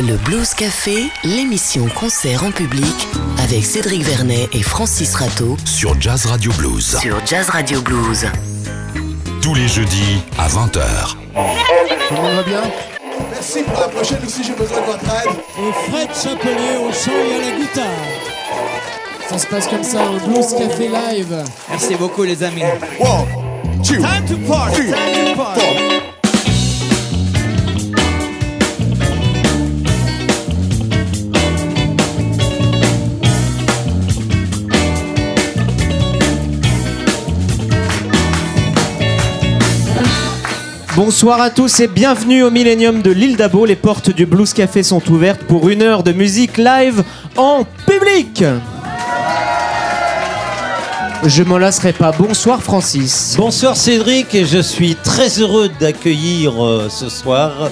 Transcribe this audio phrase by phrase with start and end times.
[0.00, 3.08] Le Blues Café, l'émission concert en public
[3.42, 6.98] avec Cédric Vernet et Francis Rateau sur Jazz Radio Blues.
[7.00, 8.26] sur Jazz Radio Blues.
[9.40, 11.16] Tous les jeudis à 20h.
[12.08, 12.62] Tout le monde va bien?
[13.32, 15.32] Merci pour la prochaine aussi, j'ai besoin de votre aide.
[15.58, 17.84] et Fred Chapelet au chant et à la guitare.
[19.28, 21.44] Ça se passe comme ça, un Blues Café Live.
[21.70, 22.62] Merci beaucoup les amis.
[23.00, 23.26] One,
[23.82, 26.15] two, Time to party, three, time to party.
[40.96, 43.66] Bonsoir à tous et bienvenue au Millennium de l'île d'Abo.
[43.66, 47.04] Les portes du Blues Café sont ouvertes pour une heure de musique live
[47.36, 48.42] en public.
[51.22, 52.12] Je m'en lasserai pas.
[52.12, 53.34] Bonsoir Francis.
[53.36, 57.70] Bonsoir Cédric et je suis très heureux d'accueillir euh, ce soir.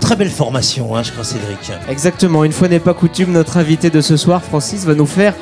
[0.00, 1.72] Très belle formation, hein, je crois Cédric.
[1.88, 5.32] Exactement, une fois n'est pas coutume, notre invité de ce soir, Francis, va nous faire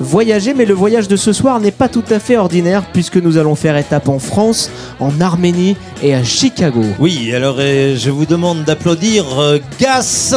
[0.00, 3.36] voyager, mais le voyage de ce soir n'est pas tout à fait ordinaire puisque nous
[3.38, 6.82] allons faire étape en France, en Arménie et à Chicago.
[6.98, 10.34] Oui, alors euh, je vous demande d'applaudir euh, Gas.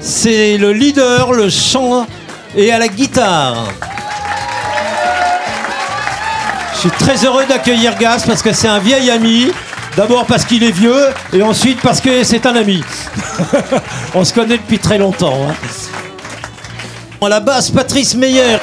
[0.00, 2.06] C'est le leader, le chant
[2.56, 3.68] et à la guitare.
[6.74, 9.48] Je suis très heureux d'accueillir Gas parce que c'est un vieil ami.
[9.96, 12.84] D'abord parce qu'il est vieux et ensuite parce que c'est un ami.
[14.14, 15.40] On se connaît depuis très longtemps.
[15.48, 15.54] hein.
[17.20, 18.58] À la basse, Patrice Meyer.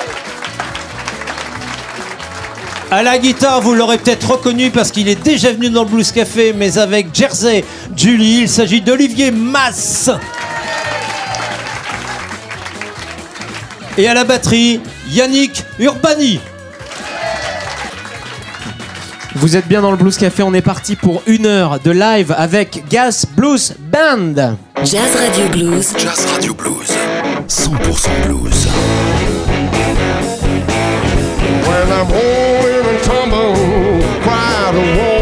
[2.96, 6.14] À la guitare, vous l'aurez peut-être reconnu parce qu'il est déjà venu dans le Blues
[6.14, 10.10] Café, mais avec Jersey Julie, il s'agit d'Olivier Mass.
[13.98, 14.80] Et à la batterie,
[15.10, 16.40] Yannick Urbani.
[19.36, 22.34] Vous êtes bien dans le Blues Café, on est parti pour une heure de live
[22.38, 24.56] avec Gas Blues Band.
[24.86, 26.94] Jazz Radio Blues, Jazz Radio Blues.
[27.50, 28.68] 100% blues.
[31.68, 32.55] When I'm rolling
[32.96, 33.53] and tumble,
[34.22, 35.15] quite a worn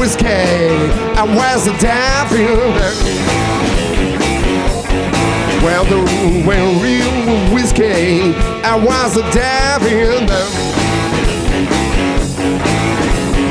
[0.00, 2.56] whiskey and where's the daffodil?
[5.62, 8.32] Well, the well, real whiskey
[8.64, 10.26] and where's the daffodil?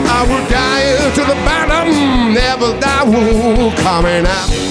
[0.09, 4.68] I will die to the bottom, never die coming up.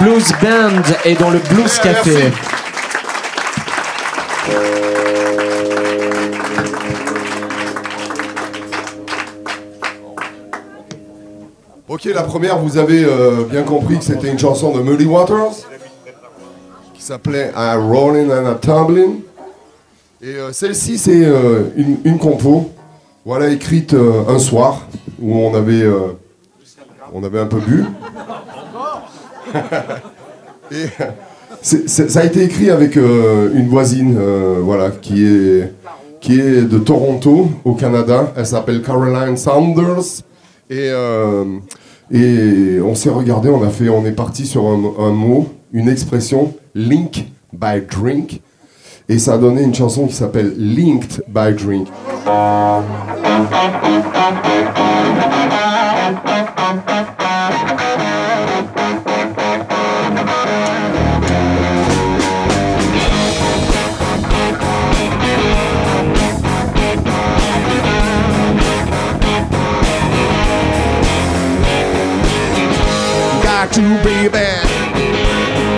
[0.00, 2.10] Blues Band est dans le Blues Ouais, Café.
[2.14, 2.32] merci.
[11.88, 15.52] Ok, la première, vous avez euh, bien compris que c'était une chanson de Muddy Waters
[16.94, 19.20] qui s'appelait A Rolling and a Tumbling.
[20.20, 22.70] Et euh, celle-ci, c'est euh, une, une compo,
[23.24, 24.82] voilà, écrite euh, un soir
[25.20, 26.18] où on avait, euh,
[27.14, 27.84] on avait un peu bu.
[31.62, 35.72] Ça a été écrit avec euh, une voisine, euh, voilà, qui est,
[36.20, 38.32] qui est de Toronto, au Canada.
[38.36, 40.22] Elle s'appelle Caroline Saunders.
[40.70, 41.44] Et, euh,
[42.10, 45.88] et on s'est regardé, on a fait, on est parti sur un, un mot, une
[45.88, 48.40] expression, link by drink.
[49.08, 51.88] Et ça a donné une chanson qui s'appelle Linked by Drink.
[73.78, 74.66] Got be bad,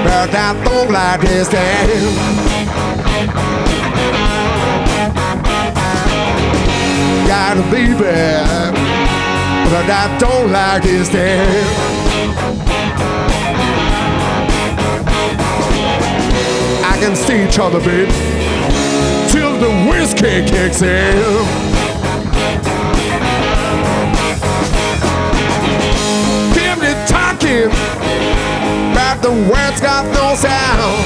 [0.05, 2.17] but I don't like this thing.
[7.29, 8.75] Gotta be bad,
[9.71, 11.67] but I don't like this thing.
[16.83, 18.09] I can see each other, babe,
[19.29, 21.70] till the whiskey kicks in.
[27.69, 30.97] Talking, but the words got no sound.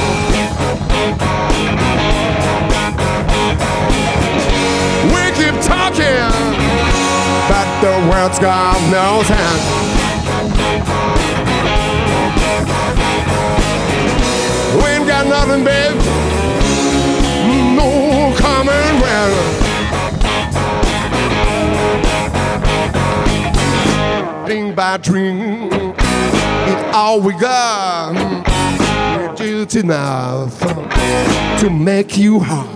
[5.12, 6.32] We keep talking,
[7.48, 9.60] but the words got no sound.
[14.76, 15.96] We ain't got nothing, babe.
[17.76, 19.64] No common ground.
[24.46, 25.94] Dream by dream,
[26.66, 28.12] it's all we got.
[29.18, 30.58] We Just enough
[31.60, 32.70] to make you hard.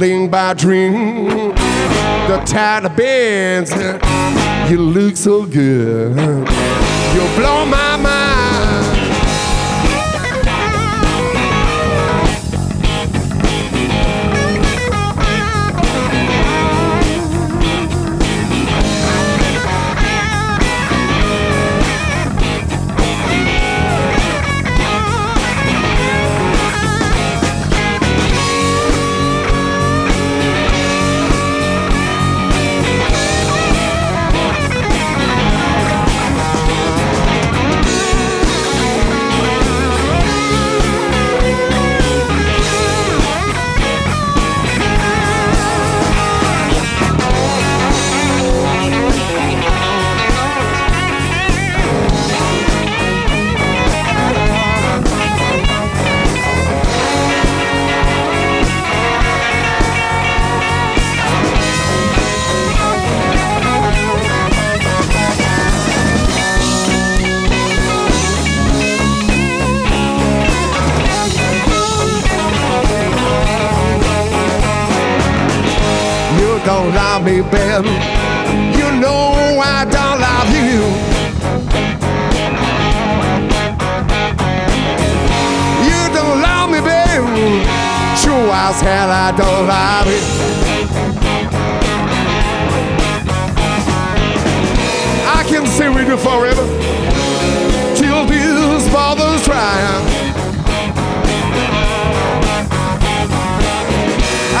[0.00, 1.54] Ring by dream,
[2.28, 3.70] the tide bends.
[4.70, 6.16] You look so good,
[7.14, 7.93] you blow my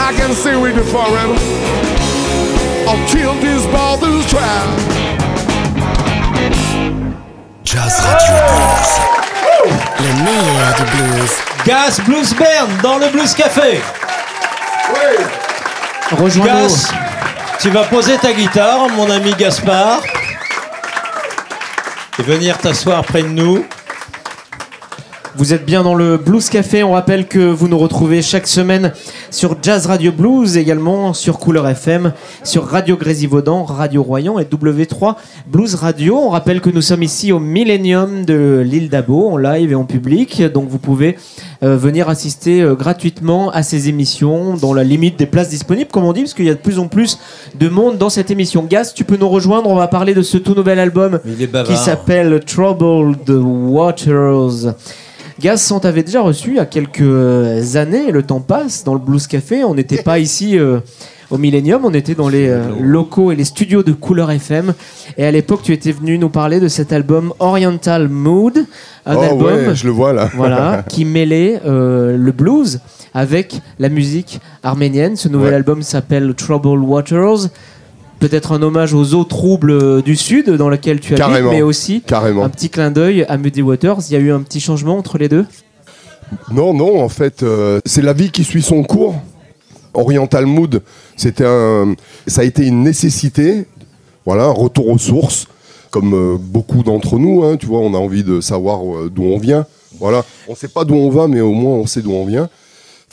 [0.06, 1.32] I can stay with you forever
[2.86, 4.78] until these brothers triumph.
[7.64, 8.90] Jazz Radio Blues.
[10.00, 11.32] Le meilleur du blues.
[11.64, 13.80] Gas Blues Band dans le Blues Café.
[16.10, 16.68] Rejoins-nous.
[16.68, 16.92] Gas,
[17.60, 20.02] tu vas poser ta guitare, mon ami Gaspard,
[22.18, 23.64] et venir t'asseoir près de nous.
[25.36, 26.84] Vous êtes bien dans le Blues Café.
[26.84, 28.92] On rappelle que vous nous retrouvez chaque semaine
[29.32, 32.12] sur Jazz Radio Blues, également sur Couleur FM,
[32.44, 35.16] sur Radio Grésivaudan, Radio Royan et W3
[35.48, 36.16] Blues Radio.
[36.18, 39.84] On rappelle que nous sommes ici au Millennium de l'île d'Abo, en live et en
[39.84, 40.40] public.
[40.40, 41.16] Donc vous pouvez
[41.64, 46.04] euh, venir assister euh, gratuitement à ces émissions dans la limite des places disponibles, comme
[46.04, 47.18] on dit, parce qu'il y a de plus en plus
[47.58, 48.64] de monde dans cette émission.
[48.70, 49.68] Gas, tu peux nous rejoindre.
[49.68, 51.18] On va parler de ce tout nouvel album
[51.66, 54.74] qui s'appelle Troubled Waters.
[55.40, 59.00] Gas, on t'avait déjà reçu il y a quelques années, le temps passe, dans le
[59.00, 59.64] Blues Café.
[59.64, 60.78] On n'était pas ici euh,
[61.30, 64.74] au Millennium, on était dans les euh, locaux et les studios de Couleur FM.
[65.18, 68.58] Et à l'époque, tu étais venu nous parler de cet album Oriental Mood,
[69.06, 70.30] un oh album ouais, je le vois là.
[70.34, 72.78] voilà, qui mêlait euh, le blues
[73.12, 75.16] avec la musique arménienne.
[75.16, 75.54] Ce nouvel Ouais.
[75.56, 77.48] album s'appelle Troubled Waters.
[78.24, 81.50] Peut-être un hommage aux eaux troubles euh, du sud dans lequel tu habites, Carrément.
[81.50, 82.42] mais aussi Carrément.
[82.42, 83.98] un petit clin d'œil à Muddy Waters.
[84.08, 85.44] Il y a eu un petit changement entre les deux?
[86.50, 89.14] Non, non, en fait, euh, c'est la vie qui suit son cours.
[89.92, 90.80] Oriental Mood,
[91.18, 91.94] c'était un,
[92.26, 93.66] ça a été une nécessité.
[94.24, 95.46] Voilà, un retour aux sources,
[95.90, 97.44] comme euh, beaucoup d'entre nous.
[97.44, 99.66] hein, tu vois, on a envie de savoir euh, d'où on vient.
[100.00, 102.48] Voilà, on sait pas d'où on va, mais au moins on sait d'où on vient.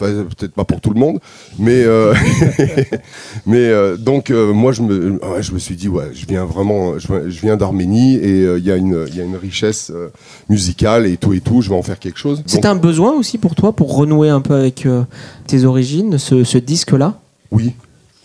[0.01, 1.19] Enfin, peut-être pas pour tout le monde,
[1.59, 2.13] mais euh,
[3.45, 6.45] mais euh, donc euh, moi je me ouais, je me suis dit ouais, je viens
[6.45, 9.23] vraiment, je, viens- je viens d'Arménie et euh, il y a une il y a
[9.23, 10.09] une richesse euh,
[10.49, 11.61] musicale et tout et tout.
[11.61, 12.41] Je vais en faire quelque chose.
[12.45, 15.03] C'est un besoin aussi pour toi pour renouer un peu avec euh,
[15.47, 17.19] tes origines, ce, ce disque-là?
[17.51, 17.73] Oui,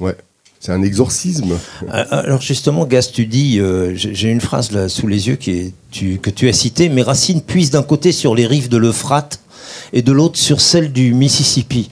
[0.01, 0.17] ouais.
[0.59, 1.53] C'est un exorcisme.
[2.11, 5.51] Alors justement, Gaz, tu dis, euh, j'ai j'ai une phrase là sous les yeux qui
[5.53, 8.77] est, tu- que tu as citée, mes racines puissent d'un côté sur les rives de
[8.77, 9.39] l'Euphrate
[9.93, 11.91] et de l'autre sur celle du Mississippi.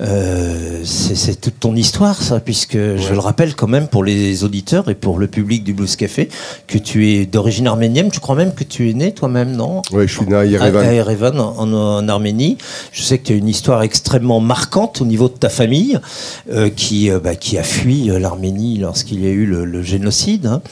[0.00, 4.88] Euh, c'est toute ton histoire, ça, puisque je le rappelle quand même pour les auditeurs
[4.88, 6.28] et pour le public du Blues Café,
[6.68, 8.10] que tu es d'origine arménienne.
[8.12, 9.82] Je crois même que tu es né toi-même, non?
[9.92, 10.82] Ouais, je suis né à Yerevan.
[10.86, 12.58] à Yerevan, en, Arménie.
[12.92, 15.98] Je sais que tu as une histoire extrêmement marquante au niveau de ta famille,
[16.52, 20.46] euh, qui, euh, bah, qui a fui l'Arménie lorsqu'il y a eu le, le génocide.
[20.46, 20.62] hein.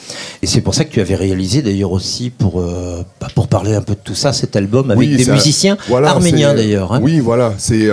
[0.41, 3.75] Et c'est pour ça que tu avais réalisé d'ailleurs aussi, pour, euh, bah, pour parler
[3.75, 6.93] un peu de tout ça, cet album avec Oui, des musiciens voilà, arméniens d'ailleurs.
[6.93, 6.99] hein.
[7.03, 7.89] Oui, voilà, c'est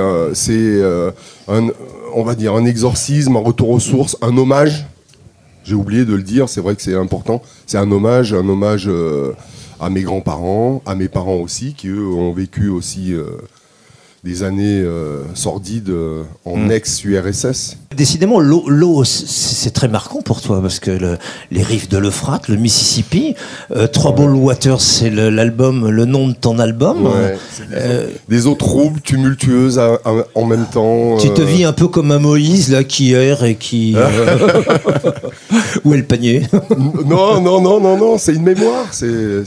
[1.49, 1.69] un,
[2.15, 4.87] on va dire un exorcisme, un retour aux sources, un hommage.
[5.65, 7.43] J'ai oublié de le dire, c'est vrai que c'est important.
[7.67, 9.33] C'est un hommage, un hommage euh,
[9.81, 13.27] à mes grands-parents, à mes parents aussi, qui eux ont vécu aussi euh,
[14.25, 16.71] des années euh, sordides euh, en Mm.
[16.73, 17.77] ex-URSS.
[17.95, 21.19] Décidément, l'eau, c'est très marquant pour toi parce que le-
[21.51, 23.35] les rives de l'Euphrate, le Mississippi,
[23.77, 27.05] euh, Trouble Waters, c'est le- l'album, le nom de ton album.
[27.07, 27.37] Ouais,
[27.69, 31.19] des, Euh, des eaux troubles, tumultueuses à- à- en même temps.
[31.19, 33.95] Tu te euh, vis un peu comme un Moïse là qui erre et qui.
[33.97, 34.63] euh,
[35.85, 36.43] Où est le panier?
[37.07, 38.87] Non, non, non, non, non, c'est une mémoire.
[38.91, 39.45] C'est,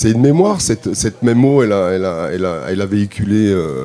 [0.00, 0.60] c'est, une mémoire.
[0.60, 3.84] Cette, cette mémo, elle a, elle a, elle a, elle a véhiculé euh,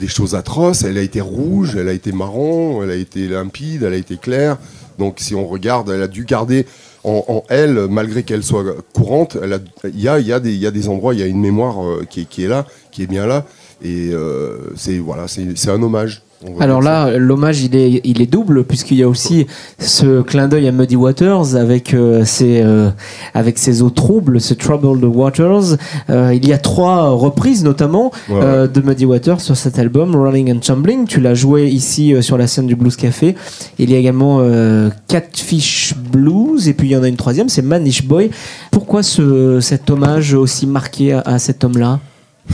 [0.00, 0.82] des choses atroces.
[0.82, 4.16] Elle a été rouge, elle a été marron, elle a été limpide, elle a été
[4.16, 4.56] claire.
[4.98, 6.66] Donc, si on regarde, elle a dû garder
[7.04, 9.36] en, elle, malgré qu'elle soit courante,
[9.84, 12.06] il y a, y, a y a des endroits, il y a une mémoire euh,
[12.08, 13.44] qui, est, qui est là, qui est bien là.
[13.82, 16.22] Et euh, c'est, voilà, c'est un hommage.
[16.60, 19.46] Alors là, l'hommage, il est, il est double, puisqu'il y a aussi
[19.78, 22.90] ce clin d'œil à Muddy Waters avec, euh, ses, euh,
[23.32, 25.76] avec ses eaux troubles, ce Troubled Waters.
[26.10, 30.14] Euh, il y a trois reprises, notamment, Ouais, euh, de Muddy Waters sur cet album,
[30.14, 31.06] Rolling and Tumbling.
[31.06, 33.34] Tu l'as joué ici euh, sur la scène du Blues Café.
[33.78, 37.48] Il y a également euh, Catfish Blues, et puis il y en a une troisième,
[37.48, 38.30] c'est Manish Boy.
[38.70, 42.00] Pourquoi ce, cet hommage aussi marqué à, à cet homme-là?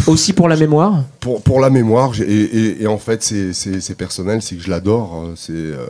[0.07, 4.41] Aussi pour la mémoire pour, pour la mémoire, et, et- et en fait, c'est- personnel,
[4.43, 5.25] c'est que je l'adore.
[5.27, 5.87] euh, C'est euh,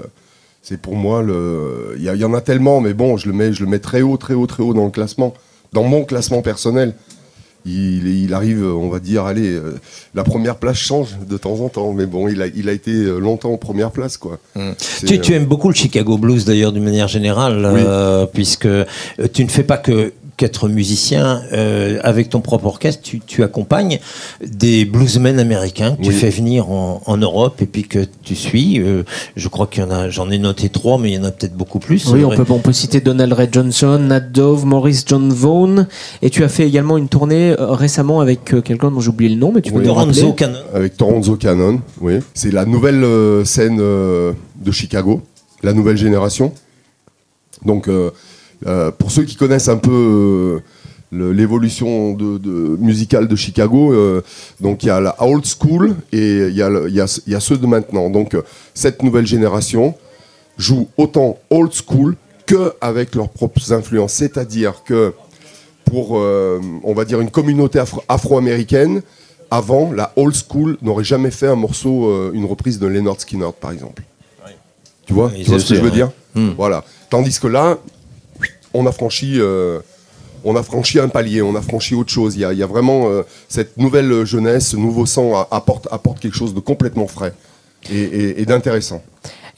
[0.63, 3.63] c'est pour moi, le il y, en a tellement, mais bon, je le, mets, je
[3.65, 5.33] le mets très haut, très haut, très haut dans le classement.
[5.73, 6.95] Dans mon classement personnel,
[7.67, 9.79] il, il arrive, on va dire, allez, euh,
[10.15, 12.91] la première place change de temps en temps, mais bon, il a, il a été
[12.91, 14.39] euh, longtemps en première place, quoi.
[14.79, 18.69] C'est, tu, tu aimes beaucoup le Chicago Blues d'ailleurs d'une manière générale, euh, puisque
[19.33, 23.99] tu ne fais pas que qu'être musicien euh, avec ton propre orchestre, tu, tu accompagnes
[24.43, 28.81] des bluesmen américains que tu fais venir en, en Europe et puis que tu suis.
[28.81, 29.03] Euh,
[29.37, 31.31] je crois qu'il y en a, j'en ai noté trois, mais il y en a
[31.31, 32.07] peut-être beaucoup plus.
[32.07, 35.85] Oui, on peut, on peut citer Donald Ray Johnson, Nat Dove, Maurice John Vaughan.
[36.23, 39.29] Et tu as fait également une tournée euh, récemment avec euh, quelqu'un dont j'ai oublié
[39.35, 39.87] le nom, mais tu peux Oui.
[39.87, 40.59] nous rappeler Lorenzo Cannon.
[40.73, 42.15] Avec Toronzo Cannon, oui.
[42.33, 44.33] C'est la nouvelle euh, scène euh,
[44.65, 45.21] de Chicago,
[45.63, 46.53] la nouvelle génération.
[47.67, 48.11] Donc, euh,
[48.67, 50.63] euh, pour ceux qui connaissent un peu
[51.13, 54.23] euh, l'évolution de, de- musicale de Chicago, euh,
[54.61, 57.21] donc il y a la old school et il y, a le- il y, a,
[57.27, 58.11] il y a ceux de maintenant.
[58.11, 58.37] Donc,
[58.75, 59.95] cette nouvelle génération
[60.59, 64.13] joue autant old school que avec leurs propres influences.
[64.13, 65.15] C'est-à-dire que
[65.85, 69.03] pour, euh, on va dire, une communauté afro- afro-américaine,
[69.51, 73.49] avant, la old school n'aurait jamais fait un morceau, euh, une reprise de Leonard Skinner,
[73.61, 74.03] par exemple.
[75.07, 76.11] Tu vois, Ils tu vois ce que je veux dire?
[76.37, 76.51] Hmm.
[76.57, 76.85] Voilà.
[77.09, 77.79] Tandis que là,
[78.75, 79.81] on a franchi, euh,
[80.45, 82.37] on a franchi un palier, on a franchi autre chose.
[82.37, 85.89] Il y a, vraiment euh, cette nouvelle jeunesse, ce nouveau sang apporte,
[86.21, 87.35] quelque chose de complètement frais
[87.91, 89.03] et d'intéressant.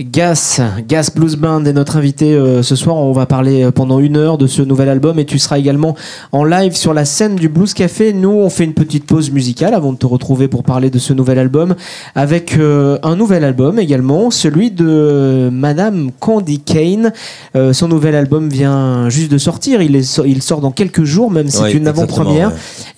[0.05, 2.97] Gas, Gas Blues Band est notre invité euh, ce soir.
[2.97, 5.95] On va parler euh, pendant une heure de ce nouvel album et tu seras également
[6.33, 8.13] en live sur la scène du Blues Café.
[8.13, 11.13] Nous, on fait une petite pause musicale avant de te retrouver pour parler de ce
[11.13, 11.75] nouvel album
[12.15, 17.13] avec euh, un nouvel album également, celui de Madame Candy Kane.
[17.57, 19.83] Euh, son nouvel album vient juste de sortir.
[19.83, 22.49] Il, est il sort dans quelques jours, même si c'est Ouais, une avant-première.
[22.49, 22.55] ouais.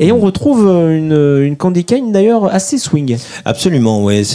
[0.06, 3.16] Et on retrouve une, une Candy Kane d'ailleurs assez swing.
[3.44, 4.26] Absolument, oui.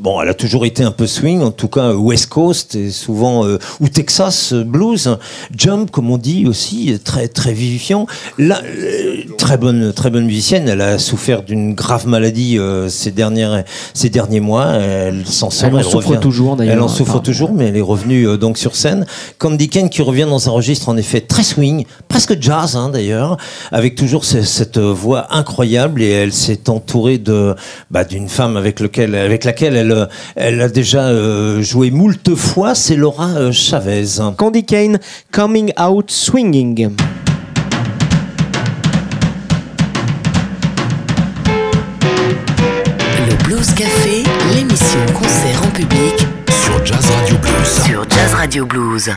[0.00, 3.46] Bon, elle a toujours été un peu swing, en tout cas West Coast et souvent
[3.46, 5.16] euh, ou Texas euh, blues,
[5.56, 8.06] jump comme on dit aussi, très très vivifiant.
[8.38, 10.66] Là, euh, très bonne très bonne musicienne.
[10.68, 13.62] Elle a souffert d'une grave maladie euh, ces dernières
[13.94, 14.66] ces derniers mois.
[14.72, 15.68] Elle s'en sort.
[15.68, 16.20] Elle en souffre revient.
[16.20, 16.74] toujours, d'ailleurs.
[16.74, 19.06] Elle en souffre toujours, mais elle est revenue donc sur scène.
[19.38, 23.36] Candy Kane qui revient dans un registre en effet très swing, presque jazz hein, d'ailleurs,
[23.70, 27.54] avec toujours ce- cette voix incroyable et elle s'est entourée de
[27.92, 31.12] bah, d'une femme avec lequel avec laquelle elle elle a déjà
[31.60, 34.20] joué moult fois, c'est Laura euh, Chavez.
[34.36, 34.98] Candy Kane,
[35.32, 36.90] Coming Out Swinging.
[43.26, 44.22] Le Blues Café,
[44.54, 47.84] l'émission concert en public Sur Jazz Radio Blues.
[47.86, 49.10] sur Jazz Radio Blues.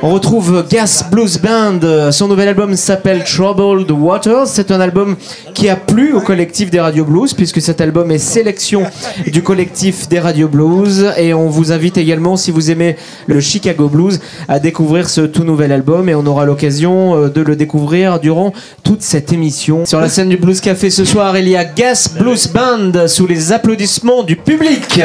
[0.00, 2.12] On retrouve Gas Blues Band.
[2.12, 4.46] Son nouvel album s'appelle Troubled Waters.
[4.46, 5.16] C'est un album
[5.54, 8.84] qui a plu au collectif des Radio Blues puisque cet album est sélection
[9.26, 11.12] du collectif des Radio Blues.
[11.16, 12.94] Et on vous invite également, si vous aimez
[13.26, 16.08] le Chicago Blues, à découvrir ce tout nouvel album.
[16.08, 18.52] Et on aura l'occasion euh, de le découvrir durant
[18.84, 19.84] toute cette émission.
[19.84, 23.26] Sur la scène du Blues Café ce soir, il y a Gas Blues Band sous
[23.26, 25.02] les applaudissements du public.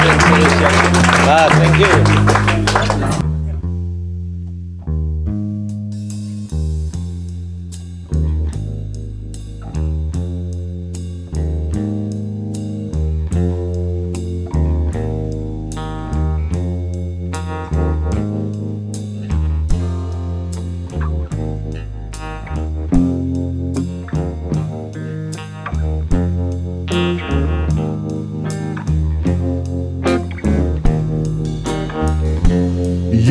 [0.00, 0.96] Congratulations.
[1.28, 2.59] Ah, thank you.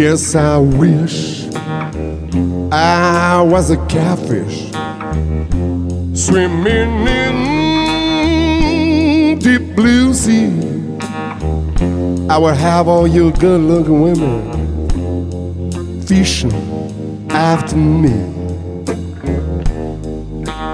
[0.10, 1.46] Yes, I wish
[2.72, 4.72] I was a catfish
[6.20, 7.36] swimming in
[9.38, 10.50] deep blue sea.
[12.28, 14.42] I would have all you good looking women
[16.02, 18.10] fishing after me.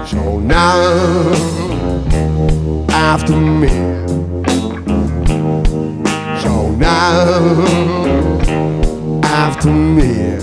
[0.06, 1.28] So now,
[2.88, 3.68] after me.
[6.40, 7.95] So now,
[9.46, 10.40] after me.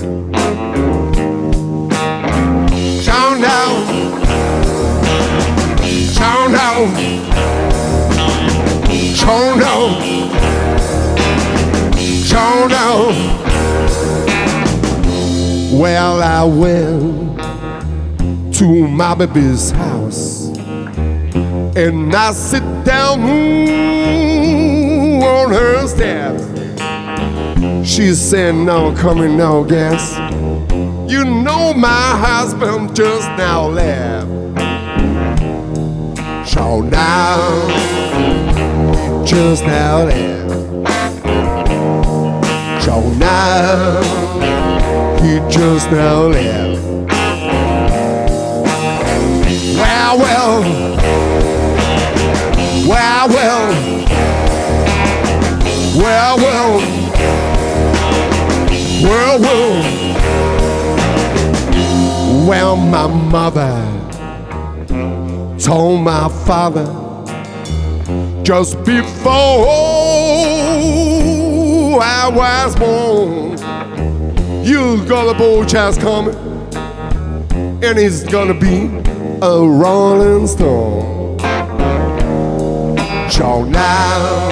[3.03, 3.69] So now,
[6.17, 6.77] so now,
[9.21, 9.81] so now,
[12.29, 12.97] so now.
[15.77, 17.37] Well, I went
[18.55, 20.47] to my baby's house
[21.75, 23.19] and I sit down
[25.21, 26.52] on her steps.
[27.85, 30.17] She saying, No, coming, no gas.
[31.11, 34.29] You know my husband just now left.
[36.49, 37.67] So now,
[39.25, 40.53] just now left.
[42.85, 44.01] So now,
[45.21, 46.81] he just now left.
[49.75, 50.61] Well, well,
[52.87, 53.67] well, well,
[55.97, 57.02] well, well,
[59.03, 59.83] well, well.
[62.47, 63.89] Well, my mother
[65.59, 66.85] told my father
[68.43, 69.23] just before
[72.01, 73.57] I was born,
[74.65, 76.35] you got a boy child coming,
[77.83, 78.87] and he's gonna be
[79.41, 81.39] a rolling stone.
[83.29, 84.49] So now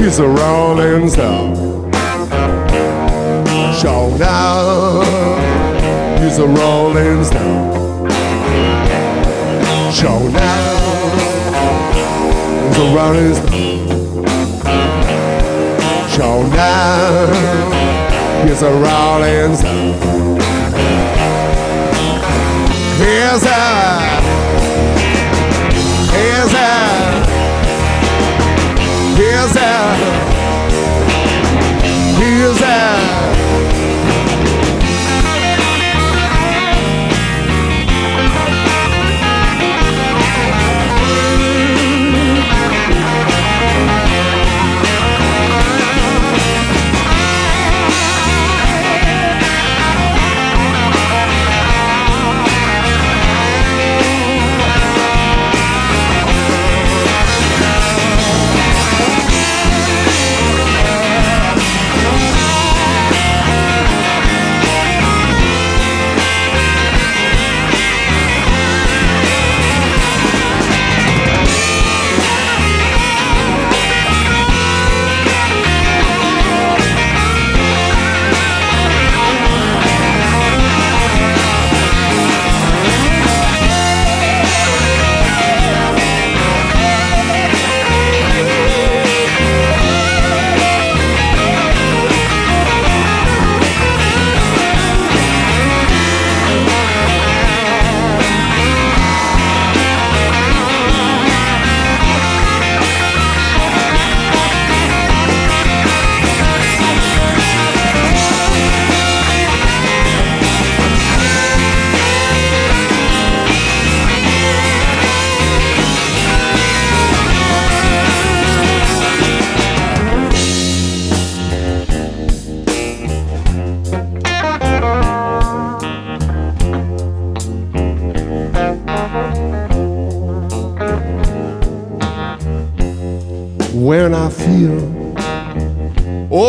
[0.00, 1.71] he's a rolling stone.
[3.82, 5.02] So now
[6.20, 8.08] he's a rolling stone.
[9.90, 11.10] So now
[12.68, 14.26] he's a rolling stone.
[16.10, 17.26] So now
[18.46, 20.38] he's a rolling stone.
[22.98, 23.81] Here's a,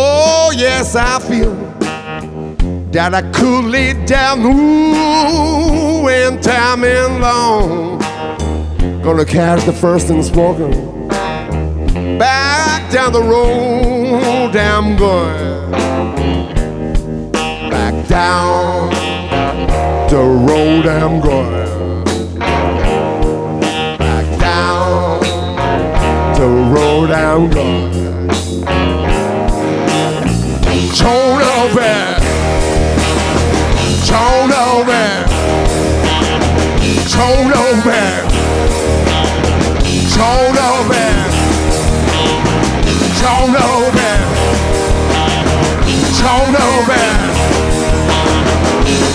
[0.05, 1.55] oh yes, I feel
[2.91, 7.99] that I could lay down ooh, when time ain't long.
[9.01, 10.93] Gonna catch the first and smoking
[12.17, 15.71] back down the road I'm going.
[17.69, 18.89] Back down
[20.09, 22.03] the road I'm going.
[23.97, 25.19] Back down
[26.39, 28.02] the road I'm going.
[30.95, 32.19] Turn over.
[34.05, 35.25] Turn over.
[37.09, 38.03] Turn over.
[40.13, 41.33] Turn over.
[43.19, 44.13] Turn over.
[46.19, 47.01] Turn over.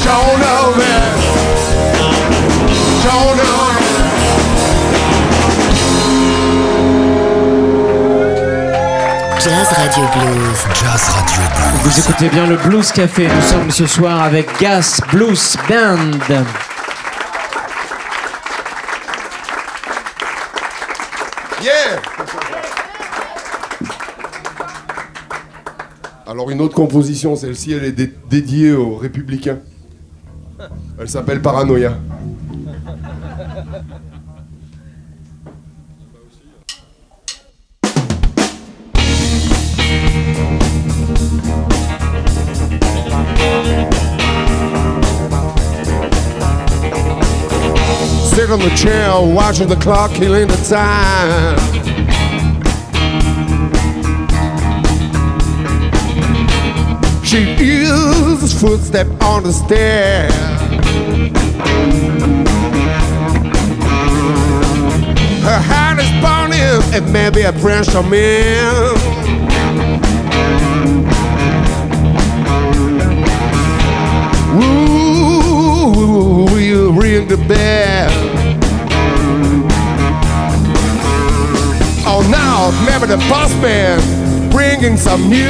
[0.03, 0.93] Turn over.
[3.03, 3.68] Turn over.
[9.79, 10.59] Radio Blues.
[10.81, 11.83] Jazz Radio Blues.
[11.85, 13.29] Vous écoutez bien le Blues Café.
[13.29, 16.19] Nous sommes ce soir avec Gas Blues Band.
[21.63, 22.01] Yeah
[26.27, 29.59] Alors une autre composition, celle-ci, elle est dé- dédiée aux républicains.
[31.01, 31.93] Elle s'appelle Paranoia.
[48.49, 51.59] Sit on the chair, watching the clock killing the time.
[57.23, 60.31] She hears footstep on the stair.
[65.43, 67.53] Her heart is burning, it may be a.
[74.57, 78.28] Ooh, will you ring the bell?
[82.71, 85.49] Now, remember the boss man bringing some news.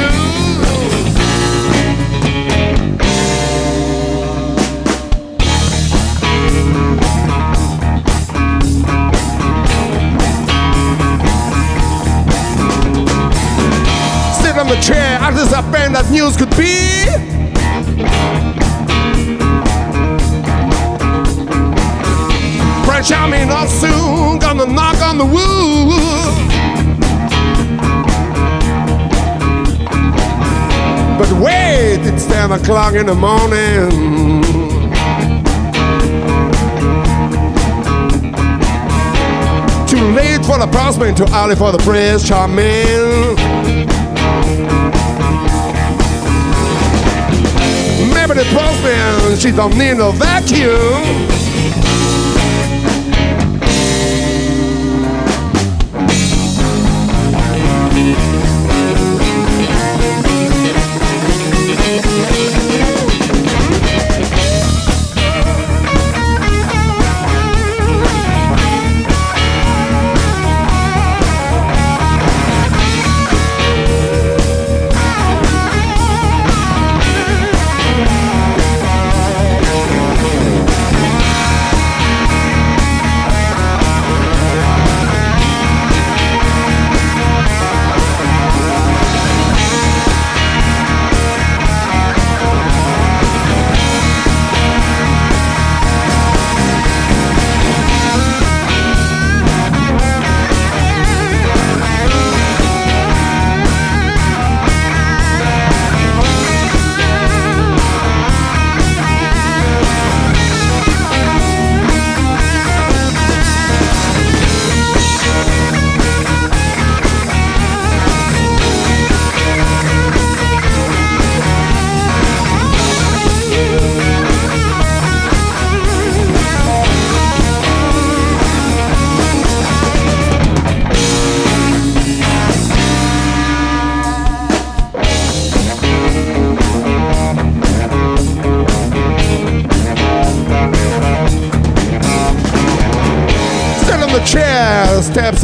[14.37, 17.38] Sit on the chair, as is a band that news could be.
[32.49, 33.89] Wait, it's 10 o'clock in the morning.
[39.87, 42.65] Too late for the postman, too early for the press charming.
[48.13, 51.48] Maybe the postman, she don't need no vacuum.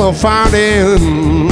[0.05, 0.97] On fountain.
[0.99, 1.47] Hmm.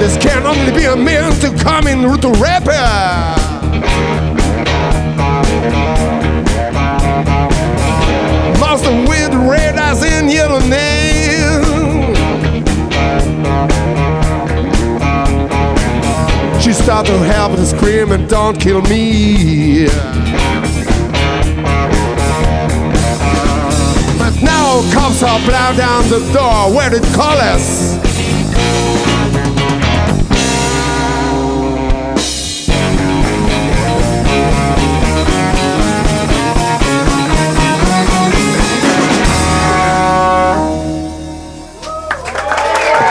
[0.00, 3.34] This can only be a means to come in to repair.
[8.60, 11.64] Master with red eyes and yellow nails.
[16.62, 20.23] She started to help to scream and don't kill me.
[25.26, 27.96] Are blow down the door where call us.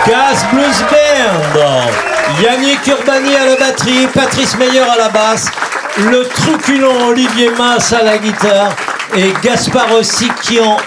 [0.06, 2.04] Gas Blues Band.
[2.42, 5.48] Yannick Urbani à la batterie, Patrice Meyer à la basse,
[5.98, 8.76] le truculent Olivier Mass à la guitare
[9.16, 10.78] et Gaspard Ossiquian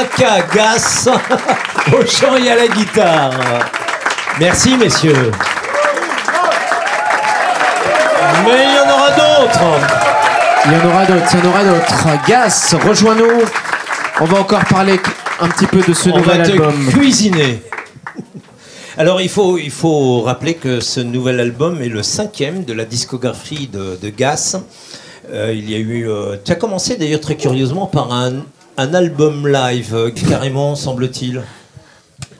[0.00, 1.08] aka Gas
[1.92, 3.30] au chant et à la guitare.
[4.40, 5.30] Merci messieurs.
[8.44, 9.80] Mais il y en aura d'autres.
[10.66, 12.26] Il y en aura d'autres, il y en aura d'autres.
[12.28, 13.42] Gas, rejoins-nous.
[14.20, 15.00] On va encore parler
[15.40, 16.86] un petit peu de ce On nouvel va te album.
[16.90, 17.62] cuisiner.
[18.98, 22.84] Alors il faut, il faut rappeler que ce nouvel album est le cinquième de la
[22.84, 24.56] discographie de, de Gas.
[25.32, 26.08] Euh, il y a eu.
[26.08, 28.32] euh, tu as commencé d'ailleurs très curieusement par un,
[28.82, 31.42] un album live, euh, carrément semble-t-il.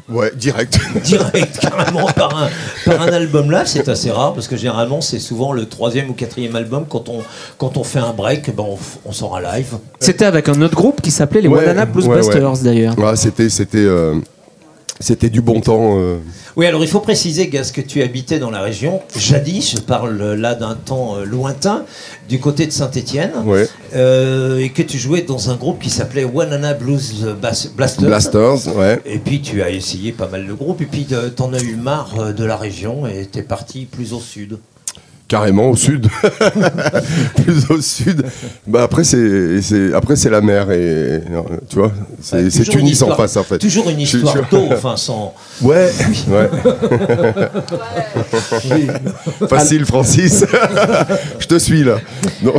[0.09, 0.79] Ouais, direct.
[1.05, 2.49] Direct, carrément par un,
[2.85, 6.13] par un album live, c'est assez rare parce que généralement c'est souvent le troisième ou
[6.13, 7.21] quatrième album quand on,
[7.57, 8.65] quand on fait un break, ben
[9.07, 9.79] on, sort un live.
[10.01, 12.65] C'était avec un autre groupe qui s'appelait les Ouais, Wanana Blues ouais, Busters ouais.
[12.65, 12.99] d'ailleurs.
[12.99, 14.17] Ouais, c'était, c'était, euh,
[15.03, 15.99] c'était du bon temps.
[15.99, 16.19] euh.
[16.57, 20.35] Oui, alors il faut préciser, Gaz, que tu habitais dans la région, jadis, je parle
[20.35, 21.85] là d'un temps euh, lointain,
[22.29, 23.69] du côté de Saint-Étienne, Ouais.
[23.95, 27.73] et que tu jouais dans un groupe qui s'appelait Wanana Blues Blasters.
[28.01, 29.01] Blasters, ouais.
[29.05, 31.77] Et puis tu as essayé pas mal de groupes, et puis euh, t'en as eu
[31.77, 34.59] marre euh, de la région et t'es parti plus au sud.
[35.33, 36.09] Carrément au sud.
[37.43, 38.23] Plus au sud.
[38.67, 41.23] Bah après c'est, c'est après c'est la mer et
[41.71, 41.91] tu vois,
[42.21, 43.57] c'est, Ouais, c'est toujours une Tunis en face en fait.
[43.57, 45.33] Toujours une histoire d'eau, enfin sans.
[45.63, 45.91] Ouais.
[46.29, 46.51] ouais.
[49.49, 50.45] Facile Francis.
[51.39, 51.97] Je te suis là.
[52.43, 52.53] Non.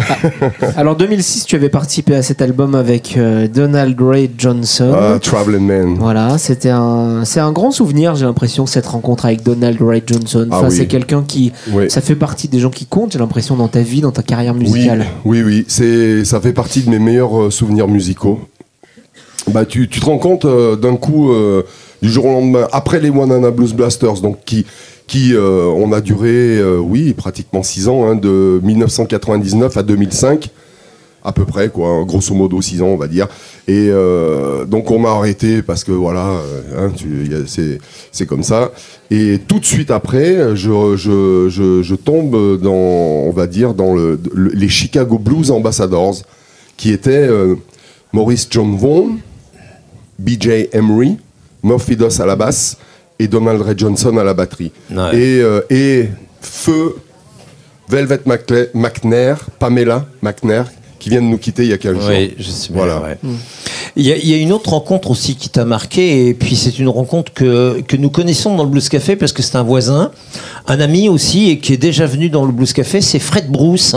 [0.75, 4.93] Alors 2006, tu avais participé à cet album avec euh, Donald Ray Johnson.
[4.95, 5.95] Ah, Traveling Man.
[5.99, 10.47] Voilà, c'était un, c'est un grand souvenir, j'ai l'impression, cette rencontre avec Donald Ray Johnson.
[10.51, 10.71] Ah oui.
[10.75, 11.91] c'est quelqu'un qui, Oui.
[11.91, 15.05] ça fait partie des qui comptent, j'ai l'impression, dans ta vie, dans ta carrière musicale.
[15.25, 15.65] Oui, oui, oui.
[15.67, 18.39] C'est, ça fait partie de mes meilleurs euh, souvenirs musicaux.
[19.51, 21.63] Bah, tu, tu te rends compte euh, d'un coup, euh,
[22.01, 24.65] du jour au lendemain, après les Wanana Blues Blasters, donc qui,
[25.07, 30.49] qui on a duré, oui, pratiquement six ans, hein, de 1999 à 2005,
[31.23, 33.27] à peu près, quoi, grosso modo six ans, on va dire.
[33.67, 36.91] Et euh, donc on m'a arrêté parce que voilà, euh, hein,
[38.11, 38.71] c'est, comme ça.
[39.09, 43.93] Et tout de suite après, je, je, je, je tombe dans, on va dire, dans
[43.95, 46.15] le, le- les Chicago Blues Ambassadors,
[46.77, 47.55] qui étaient euh,
[48.11, 49.17] Maurice John Vaughan,
[50.19, 51.17] BJ Emery,
[51.63, 52.77] Murphy Doss à la basse
[53.19, 54.71] et Donald Ray Johnson à la batterie.
[54.91, 55.15] Ouais.
[55.15, 56.09] Et, euh, et
[56.41, 56.95] feu
[57.89, 58.19] Velvet
[58.73, 60.71] McNair, Pamela McNair,
[61.03, 62.03] qui vient de nous quitter il y a 15 jours.
[62.09, 63.01] Oui, je sais bien, Voilà.
[63.01, 63.17] ouais.
[63.97, 66.55] Il y, a, il y a une autre rencontre aussi qui t'a marqué, et puis
[66.55, 69.63] c'est une rencontre que, que nous connaissons dans le Blues Café parce que c'est un
[69.63, 70.11] voisin,
[70.67, 73.95] un ami aussi, et qui est déjà venu dans le Blues Café, c'est Fred Bruce.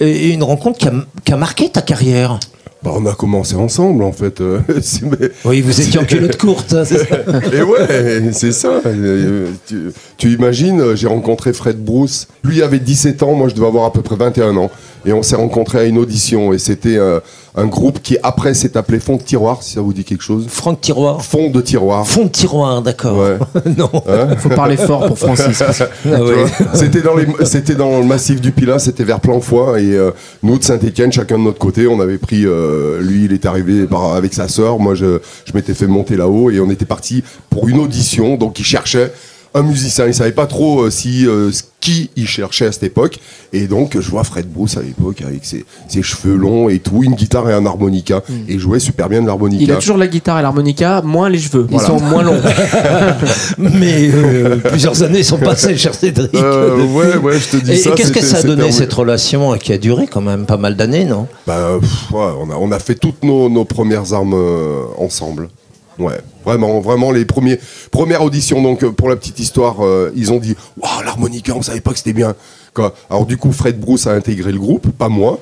[0.00, 0.92] Et une rencontre qui a,
[1.24, 2.40] qui a marqué ta carrière.
[2.82, 4.40] Bah, on a commencé ensemble en fait.
[4.40, 4.58] euh,
[5.44, 6.96] Oui, vous étiez en culotte courte, hein, ça
[7.52, 8.80] Et ouais, c'est ça.
[8.86, 12.26] Euh, Tu, tu imagines, euh, j'ai rencontré Fred Bruce.
[12.42, 14.70] Lui avait 17 ans, moi je devais avoir à peu près 21 ans.
[15.04, 16.52] Et on s'est rencontrés à une audition.
[16.52, 17.20] Et c'était euh,
[17.56, 20.46] un groupe qui après s'est appelé Fond de Tiroir, si ça vous dit quelque chose.
[20.48, 21.24] Franck Tiroir.
[21.24, 22.06] Fond de Tiroir.
[22.06, 23.18] Fond de tiroir, d'accord.
[23.18, 23.36] Ouais.
[23.76, 23.90] non.
[24.08, 25.62] Hein Faut parler fort pour Francis.
[26.04, 26.44] Ah ouais.
[26.74, 30.10] c'était dans les, c'était dans le massif du Pilat, c'était vers Planfoy et euh,
[30.42, 33.86] nous de Saint-Étienne, chacun de notre côté, on avait pris, euh, lui il est arrivé
[33.86, 37.22] par- avec sa sœur, moi je, je m'étais fait monter là-haut et on était parti
[37.50, 39.12] pour une audition, donc il cherchait
[39.54, 43.18] un musicien, il savait pas trop euh, si euh, qui il cherchait à cette époque
[43.52, 47.02] et donc je vois Fred Bruce à l'époque avec ses, ses cheveux longs et tout,
[47.02, 49.62] une guitare et un harmonica et il jouait super bien de l'harmonica.
[49.64, 51.66] Il a toujours la guitare et l'harmonica, moins les cheveux.
[51.68, 51.88] Ils Voilà.
[51.88, 52.40] sont moins longs.
[53.58, 56.34] Mais euh, plusieurs années sont passées, cher Cédric.
[56.34, 58.92] Euh, ouais, ouais, je te dis et, ça, et qu'est-ce que ça a donné cette
[58.92, 61.26] relation qui a duré quand même pas mal d'années, non?
[61.46, 65.48] Bah, pff, ouais, on, a, on a fait toutes nos, nos premières armes euh, ensemble.
[65.98, 67.58] Ouais, vraiment, vraiment les premiers,
[67.90, 68.62] premières auditions.
[68.62, 71.90] Donc, euh, pour la petite histoire, euh, ils ont dit Waouh, l'harmonica, on savait pas
[71.92, 72.34] que c'était bien.
[72.74, 72.94] Quoi.
[73.10, 75.38] Alors, du coup, Fred Bruce a intégré le groupe, pas moi.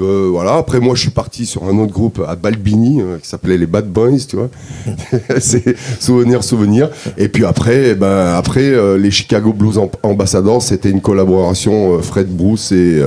[0.00, 0.54] Euh, voilà.
[0.56, 3.86] Après, moi, je suis parti sur un autre groupe à Balbini qui s'appelait les Bad
[3.86, 4.48] Boys, tu vois.
[5.38, 6.90] c'est souvenir, souvenir.
[7.16, 12.28] Et puis après, eh ben, après les Chicago Blues Am- Ambassadors, c'était une collaboration Fred
[12.28, 13.00] Bruce et,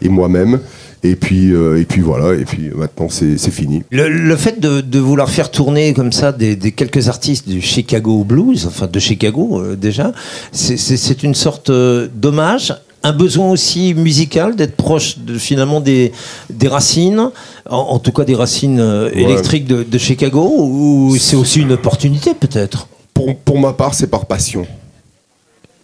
[0.00, 0.60] et moi-même.
[1.04, 2.34] Et puis, euh, et puis voilà.
[2.34, 3.82] Et puis maintenant, c'est fini.
[3.90, 7.60] Le, le fait de, de vouloir faire tourner comme ça des, des quelques artistes du
[7.60, 10.12] Chicago Blues, enfin de Chicago euh, déjà,
[10.52, 16.10] c'est- une sorte euh, d'hommage, un besoin aussi musical d'être proche de, finalement des,
[16.50, 17.30] des racines,
[17.70, 19.12] en, en tout cas des racines Ouais.
[19.22, 22.88] électriques de, de Chicago, ou c'est aussi une opportunité peut-être?
[23.14, 24.66] Pour, pour ma part, c'est par passion.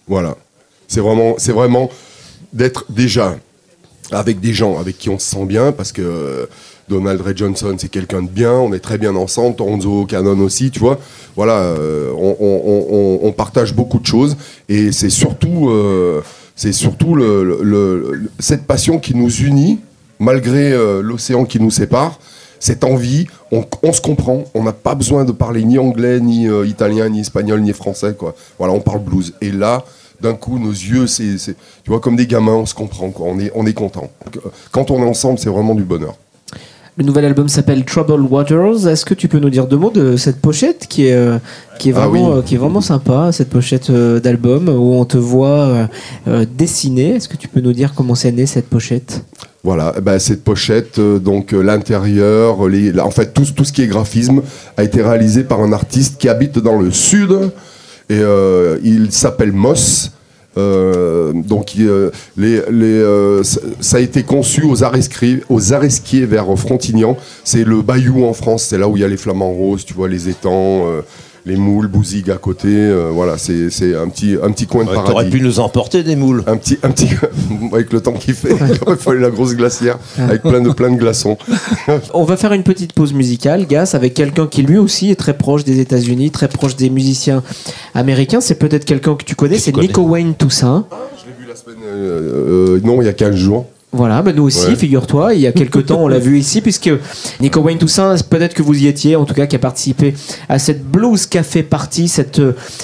[0.09, 0.37] Voilà.
[0.89, 1.89] C'est vraiment, c'est vraiment
[2.53, 3.37] d'être déjà
[4.15, 6.47] avec des gens avec qui on se sent bien, parce que euh,
[6.89, 10.71] Donald Ray Johnson, c'est quelqu'un de bien, on est très bien ensemble, Toronzo Cannon aussi,
[10.71, 10.99] tu vois.
[11.37, 14.37] Voilà, euh, on, partage beaucoup de choses,
[14.69, 16.23] et c'est surtout, euh,
[16.57, 19.81] surtout le, cette passion qui nous unit,
[20.19, 22.21] malgré l'océan qui nous sépare.
[22.61, 27.09] Cette envie, on, se comprend, on n'a pas besoin de parler ni anglais, ni italien,
[27.11, 28.35] ni espagnol, ni français, quoi.
[28.59, 29.35] Voilà, on parle blues.
[29.43, 29.85] Et là,
[30.21, 33.27] d'un coup, nos yeux, c'est, c'est- tu vois, comme des gamins, on se comprend, quoi.
[33.29, 34.11] On est, on est content.
[34.73, 36.15] Quand on est ensemble, c'est vraiment du bonheur.
[36.97, 38.87] Le nouvel album s'appelle Troubled Waters.
[38.87, 41.39] Est-ce que tu peux nous dire deux mots de cette pochette qui est, euh,
[41.81, 42.39] qui est, Ah vraiment, oui.
[42.39, 45.89] euh, qui est vraiment sympa, cette pochette euh, d'album où on te voit
[46.57, 47.17] dessiner?
[47.17, 49.25] Est-ce que tu peux nous dire comment c'est né cette pochette?
[49.65, 54.43] Voilà, ben, cette pochette, donc l'intérieur, les, en fait tout, tout ce qui est graphisme
[54.77, 57.51] a été réalisé par un artiste qui habite dans le sud
[58.11, 60.11] et euh, il s'appelle Moss.
[60.57, 63.43] Euh, donc euh,
[63.81, 67.17] ça- a été conçu aux Aresquiers, vers Frontignan.
[67.43, 69.95] C'est le Bayou en France, c'est là où il y a les flamants roses, tu
[69.95, 70.87] vois les étangs,
[71.47, 72.69] les moules, Bouzigues à côté.
[72.69, 75.13] euh, voilà, c'est c'est un petit, un petit coin de Ouais, paradis.
[75.13, 76.43] T'aurais pu nous emporter des moules.
[76.47, 77.09] Un petit, un petit,
[77.73, 80.91] avec le temps qu'il fait, il aurait fallu la grosse glacière avec plein de, plein
[80.91, 81.37] de glaçons.
[82.15, 85.37] On va faire une petite pause musicale, Gas, avec quelqu'un qui lui aussi est très
[85.37, 87.43] proche des États-Unis, très proche des musiciens
[87.95, 88.41] américains.
[88.41, 89.89] C'est peut-être quelqu'un que tu connais, c'est connais.
[89.89, 90.87] Nico Wayne Toussaint.
[91.23, 93.67] Je l'ai vu la semaine, euh, euh, non, il y a 15 jours.
[93.97, 94.75] Voilà, bah nous aussi, Ouais.
[94.75, 96.91] figure-toi, il y a quelques temps, on l'a vu ici, puisque
[97.41, 100.15] Nico Wayne Toussaint, peut-être que vous y étiez, en tout cas, qui a participé
[100.49, 102.43] à cette Blues Café Party, cette,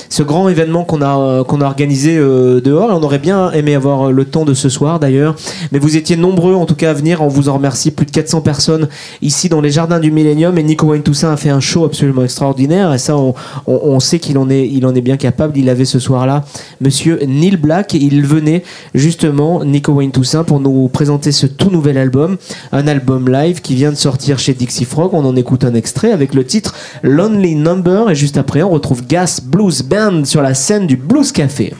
[0.08, 2.90] ce grand événement qu'on a, qu'on a organisé euh, dehors.
[2.90, 5.34] Et on aurait bien aimé avoir le temps de ce soir, d'ailleurs.
[5.72, 7.22] Mais vous étiez nombreux, en tout cas, à venir.
[7.22, 7.90] On vous en remercie.
[7.90, 8.88] Plus de 400 personnes
[9.20, 10.56] ici dans les jardins du Millennium.
[10.58, 12.94] Et Nico Wayne Toussaint a fait un show absolument extraordinaire.
[12.94, 13.34] Et ça, on,
[13.66, 15.58] on- on sait qu'il en est, il en est bien capable.
[15.58, 16.44] Il avait ce soir-là
[16.80, 17.94] Monsieur Neil Black.
[17.94, 18.62] Il venait
[18.94, 22.36] justement, Nico Wayne Toussaint, pour nous présenter ce tout nouvel album.
[22.72, 25.14] Un album live qui vient de sortir chez Dixie Frog.
[25.14, 28.10] On en écoute un extrait avec le titre Lonely Number.
[28.10, 31.74] Et juste après, on retrouve Gas Blues Band sur la scène du Blues Café.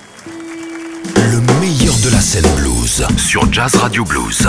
[1.16, 4.48] Le meilleur de la scène blues sur Jazz Radio Blues.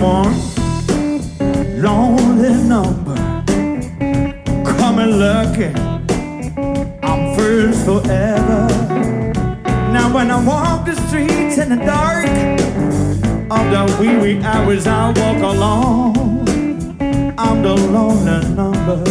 [0.00, 0.32] One
[1.82, 3.16] lonely number
[4.78, 5.76] coming looking.
[7.02, 8.68] I'm first forever.
[9.92, 12.28] Now when I walk the streets in the dark
[13.50, 16.16] of the wee wee hours, I walk alone.
[17.36, 19.02] I'm the lonely number.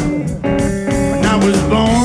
[0.42, 1.97] When I was born,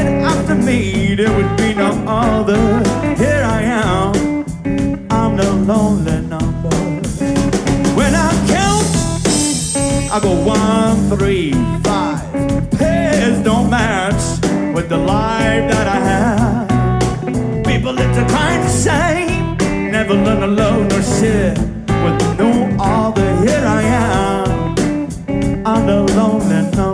[0.00, 2.62] said after me there would be no other.
[3.22, 4.44] Here I am,
[5.10, 6.76] I'm the lonely number.
[7.98, 8.90] When I count,
[10.14, 11.52] I go one, three,
[11.84, 12.22] five.
[12.78, 14.22] Pairs don't match
[14.74, 17.64] with the life that I have.
[17.64, 19.90] People it's a kind of shame.
[19.96, 21.54] Never learn to love share
[22.04, 23.28] with no other.
[23.46, 25.66] Here I am.
[25.66, 26.89] I'm the lonely number.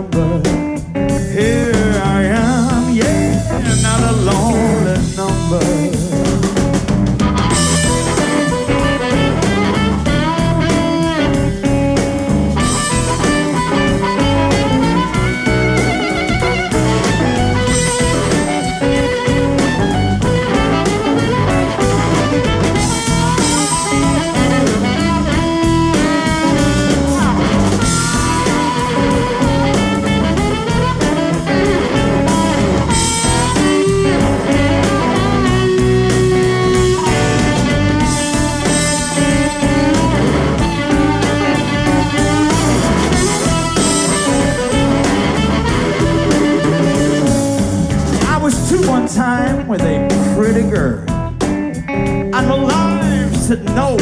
[49.17, 51.03] Time with a pretty girl.
[51.41, 53.97] And my life said no,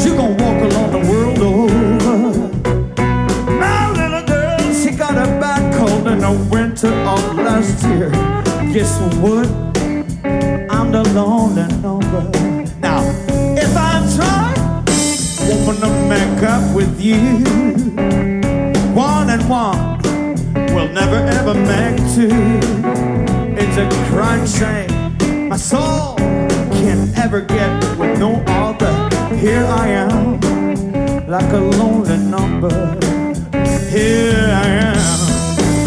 [0.00, 2.34] she gon' walk along the world over.
[3.58, 8.10] My little girl, she got a bad cold in the winter of last year.
[8.70, 9.48] Guess what?
[10.70, 12.22] I'm the lonely number.
[12.80, 13.00] Now,
[13.56, 14.52] if I try,
[15.48, 17.16] woman, to make up with you,
[18.92, 20.02] one and one
[20.74, 23.09] will never ever make two.
[23.80, 25.48] A crime shame.
[25.48, 28.92] My soul can't ever get with no other.
[29.34, 30.38] Here I am,
[31.26, 32.68] like a lonely number.
[33.88, 34.98] Here I am,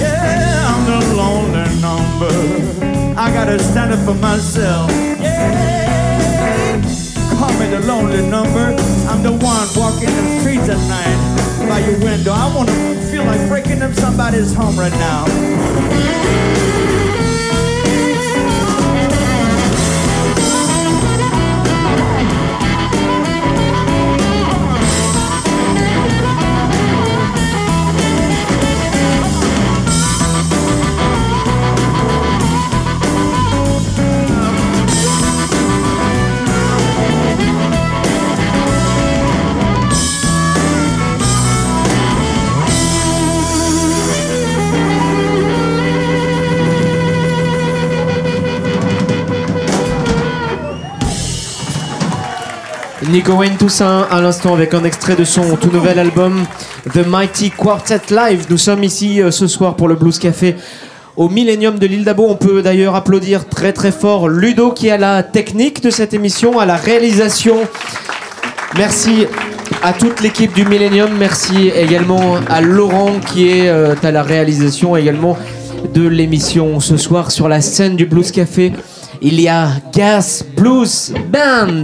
[0.01, 2.33] yeah, I'm the lonely number.
[3.15, 4.89] I gotta stand up for myself.
[5.21, 6.81] Yeah,
[7.37, 8.73] call me the lonely number.
[9.07, 12.33] I'm the one walking the streets at night by your window.
[12.33, 12.73] I wanna
[13.11, 15.27] feel like breaking up somebody's home right now.
[53.13, 56.47] Nico Wayne Toussaint à l'instant avec un extrait de son tout nouvel album
[56.95, 58.47] The Mighty Quartet Live.
[58.49, 60.55] Nous sommes ici euh, ce soir pour le Blues Café
[61.15, 62.25] au Millennium de l'île d'Abo.
[62.27, 66.57] On peut d'ailleurs applaudir très très fort Ludo qui a la technique de cette émission,
[66.57, 67.57] à la réalisation.
[68.77, 69.27] Merci
[69.83, 71.11] à toute l'équipe du Millennium.
[71.15, 75.37] Merci également à Laurent qui est euh, à la réalisation également
[75.93, 78.73] de l'émission ce soir sur la scène du Blues Café.
[79.21, 81.83] Il y a Gas Blues Band.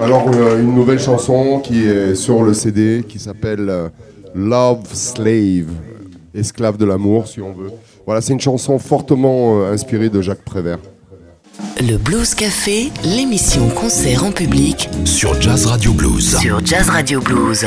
[0.00, 3.88] Alors euh, une nouvelle chanson qui est sur le CD qui s'appelle euh,
[4.34, 5.68] Love Slave,
[6.34, 7.70] esclave de l'amour si on veut.
[8.06, 10.78] Voilà, c'est une chanson fortement euh, inspirée de Jacques Prévert.
[11.80, 16.36] Le Blues Café, l'émission concert en public Sur Jazz Radio Blues.
[16.38, 17.66] sur Jazz Radio Blues.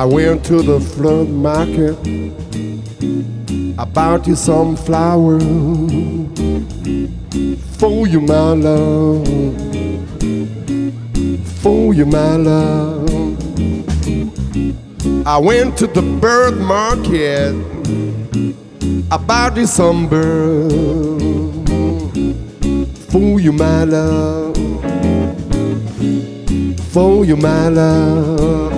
[0.00, 1.94] I went to the flood market.
[3.78, 5.42] I bought you some flowers
[7.76, 9.26] for you, my love.
[11.60, 13.10] For you, my love.
[15.26, 17.54] I went to the bird market.
[19.12, 21.22] I bought you some birds
[23.12, 24.56] for you, my love.
[26.90, 28.69] For you, my love.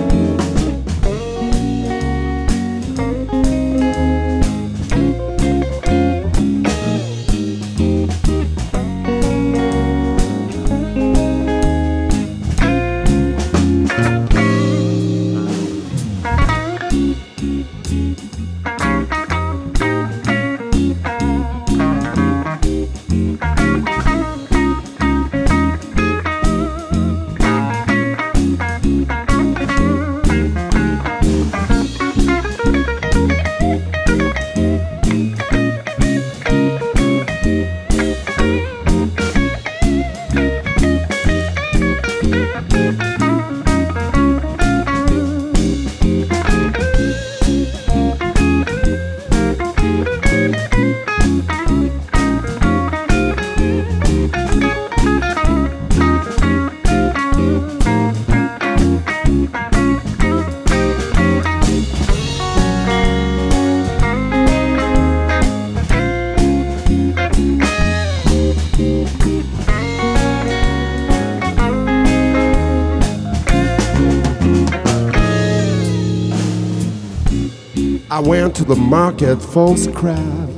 [78.55, 80.49] To the market for scrap.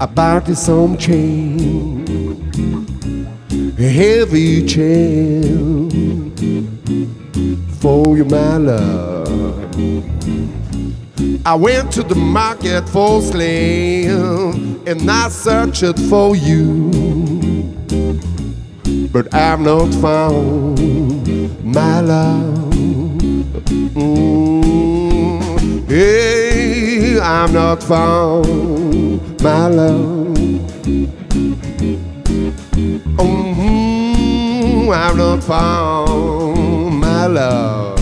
[0.00, 2.04] I bought you some chain,
[3.78, 5.90] a heavy chain
[7.80, 9.28] for you, my love.
[11.44, 16.90] I went to the market for slave, and I searched for you,
[19.12, 20.78] but I've not found
[21.64, 22.72] my love.
[23.94, 26.31] Mm, hey,
[27.22, 30.36] I'm not found my love.
[33.16, 38.01] Mm, I've not found my love.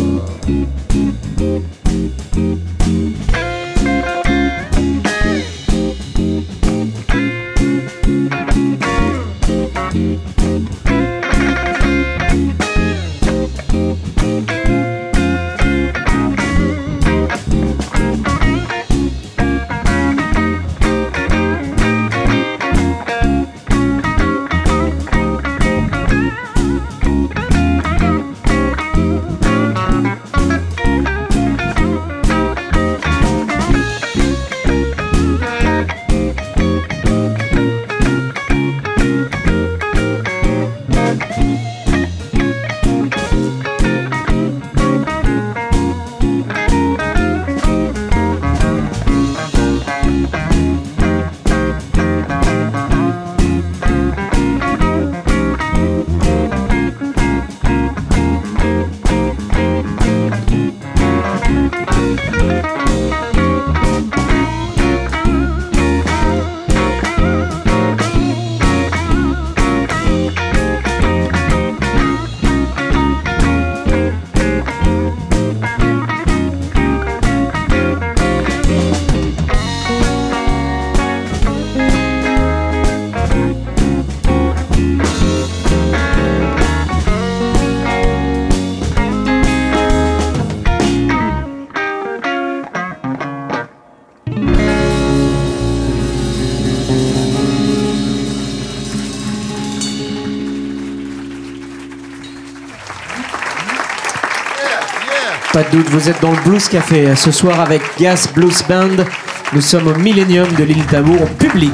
[105.78, 109.04] Vous êtes dans le Blues Café ce soir avec Gas Blues Band.
[109.52, 111.72] Nous sommes au Millennium de l'île d'Amour public.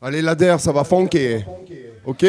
[0.00, 1.44] Allez, l'adhère, ça va funker.
[2.04, 2.24] Ok?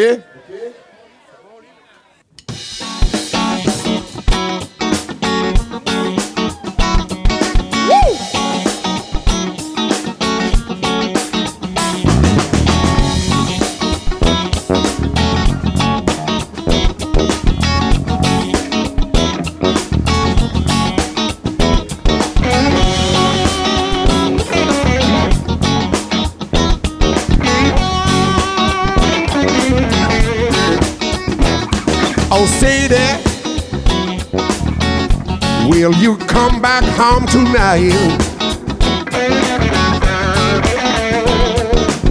[35.99, 37.91] You come back home tonight?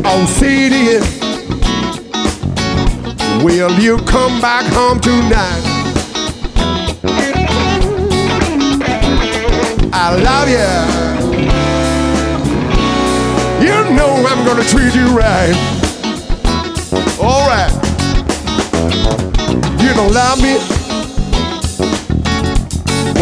[0.05, 0.99] Oh, city,
[3.45, 5.63] will you come back home tonight?
[9.95, 11.13] I love you.
[13.67, 15.55] You know I'm gonna treat you right.
[17.21, 17.73] All right.
[19.81, 20.82] You don't love me.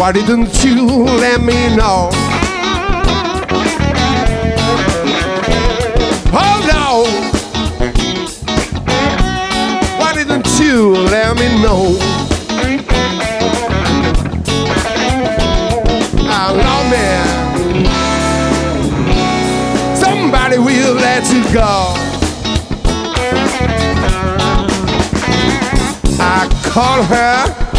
[0.01, 2.09] Why didn't you let me know?
[6.33, 7.05] Oh no!
[9.99, 11.99] Why didn't you let me know?
[16.27, 17.07] I love me.
[19.95, 21.93] Somebody will let you go.
[26.19, 27.70] I call her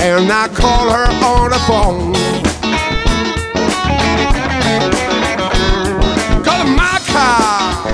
[0.00, 2.12] and I call her on the phone.
[6.44, 7.88] Call my car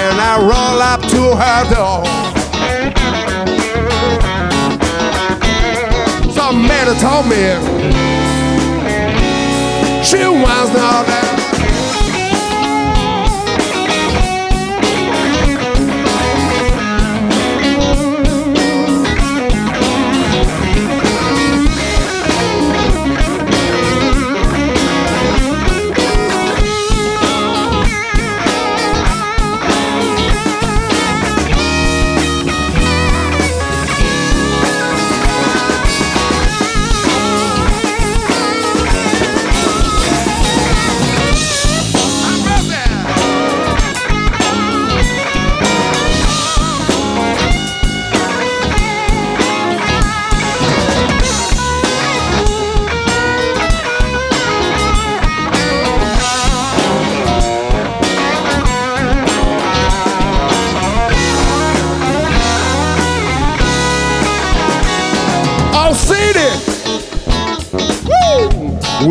[0.00, 2.04] and I roll up to her door.
[6.32, 7.44] Somebody told me
[10.04, 11.43] she was not there.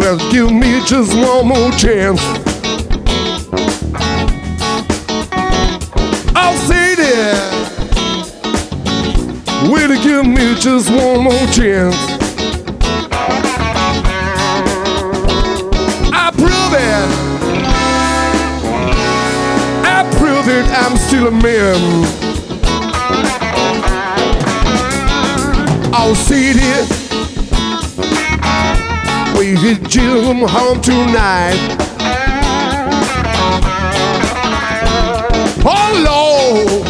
[0.03, 2.19] Well, give me just one more chance.
[6.35, 7.23] Oh, city!
[9.71, 11.95] Will you give me just one more chance?
[16.11, 17.09] I prove it.
[19.85, 20.65] I prove it.
[20.67, 21.79] I'm still a man.
[25.93, 27.02] I'll Oh, city,
[29.53, 31.59] we hit you home tonight.
[35.65, 36.87] Oh, Lord,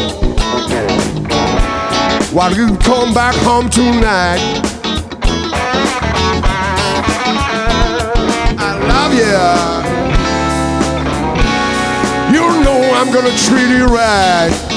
[2.31, 4.39] why you come back home tonight?
[8.57, 9.39] I love you.
[12.33, 14.72] You know I'm gonna treat you right.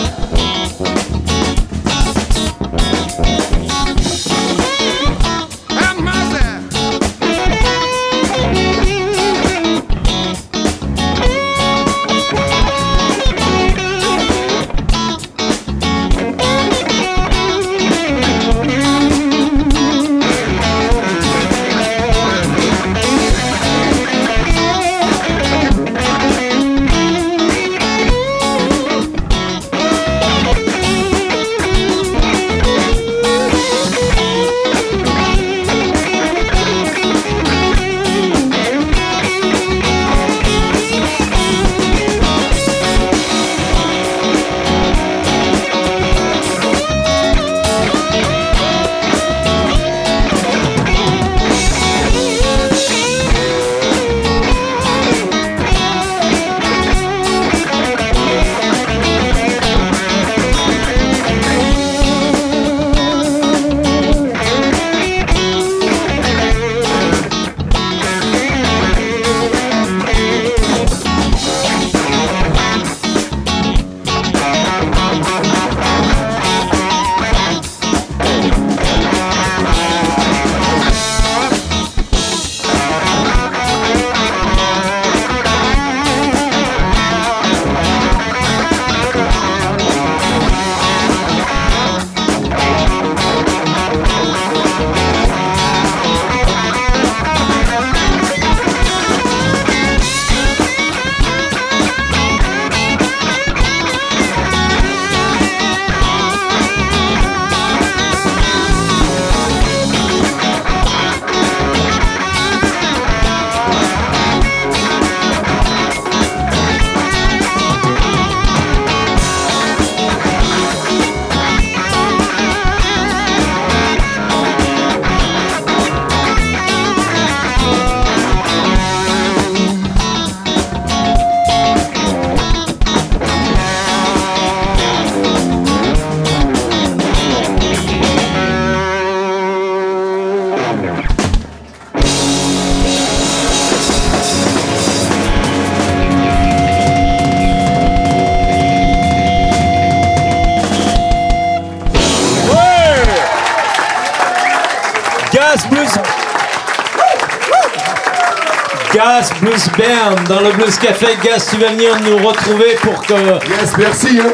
[160.28, 161.16] Dans le Blues Café.
[161.22, 163.14] Gas, tu vas venir nous retrouver pour que.
[163.14, 164.20] Yes, merci.
[164.20, 164.32] Hein.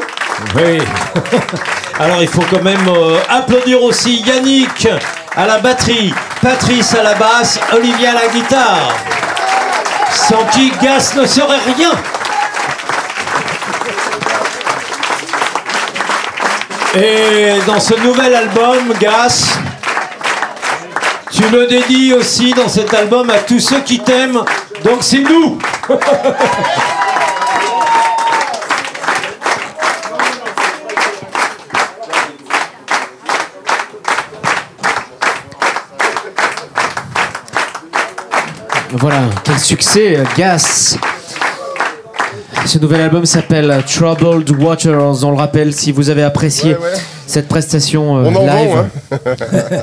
[0.56, 0.78] Oui.
[1.98, 4.88] Alors il faut quand même euh, applaudir aussi Yannick
[5.36, 8.94] à la batterie, Patrice à la basse, Olivier à la guitare.
[10.10, 11.92] Sans qui Gas ne serait rien.
[16.94, 19.58] Et dans ce nouvel album, Gas,
[21.30, 24.44] tu le dédies aussi dans cet album à tous ceux qui t'aiment.
[24.84, 25.58] Donc c'est nous.
[38.92, 40.96] Voilà, quel succès, Gas.
[42.66, 45.24] Ce nouvel album s'appelle Troubled Waters.
[45.24, 47.00] On le rappelle, si vous avez apprécié Ouais, ouais.
[47.26, 48.34] cette prestation euh, live.
[48.40, 49.18] vend, hein.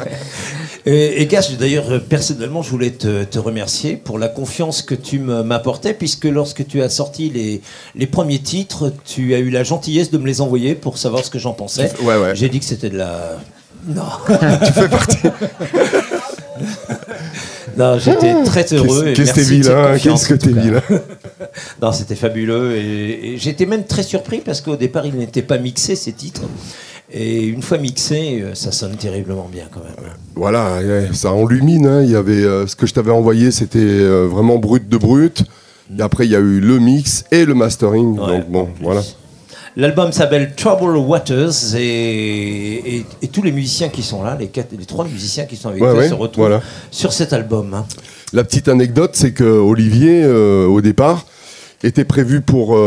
[0.85, 4.95] Et, et Gas, d'ailleurs, euh, personnellement, je voulais te, te remercier pour la confiance que
[4.95, 7.61] tu me- m'apportais, puisque lorsque tu as sorti les,
[7.95, 11.29] les premiers titres, tu as eu la gentillesse de me les envoyer pour savoir ce
[11.29, 11.91] que j'en pensais.
[12.01, 12.35] Ouais, ouais.
[12.35, 13.37] J'ai dit que c'était de la.
[13.87, 14.03] Non.
[14.65, 15.17] tu fais partie.
[17.77, 19.13] non, j'étais très heureux.
[19.15, 20.81] Qu'est-ce que t'es vilain, confiance, qu'est-ce que t'es vilain.
[21.81, 22.75] Non, c'était fabuleux.
[22.77, 26.41] Et, et j'étais même très surpris parce qu'au départ, ils n'étaient pas mixés, ces titres.
[27.11, 30.11] Et une fois mixés, euh, ça sonne terriblement bien quand même.
[30.35, 30.79] Voilà,
[31.13, 31.87] ça enlumine.
[31.87, 32.03] hein.
[32.03, 35.43] Il y avait euh, ce que je t'avais envoyé, c'était euh, vraiment brut de brut.
[35.97, 38.19] Et après, il y a eu le mix et le mastering.
[38.19, 39.01] Ouais, donc bon, voilà.
[39.75, 44.71] L'album s'appelle Trouble Waters et, et- et tous les musiciens qui sont là, les, quatre,
[44.77, 46.61] les trois musiciens qui sont avec Ouais, toi, ouais, se retrouvent voilà.
[46.91, 47.73] sur cet album.
[47.73, 47.85] hein.
[48.33, 51.25] La petite anecdote, c'est que Olivier, euh, au départ,
[51.83, 52.77] était prévu pour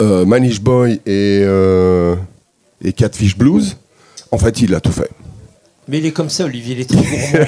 [0.00, 1.42] Manish Boy et,
[2.84, 3.76] et Catfish Blues.
[4.30, 5.10] En fait, il a tout fait.
[5.90, 7.46] Mais il est comme ça, Olivier, il est très gourmand.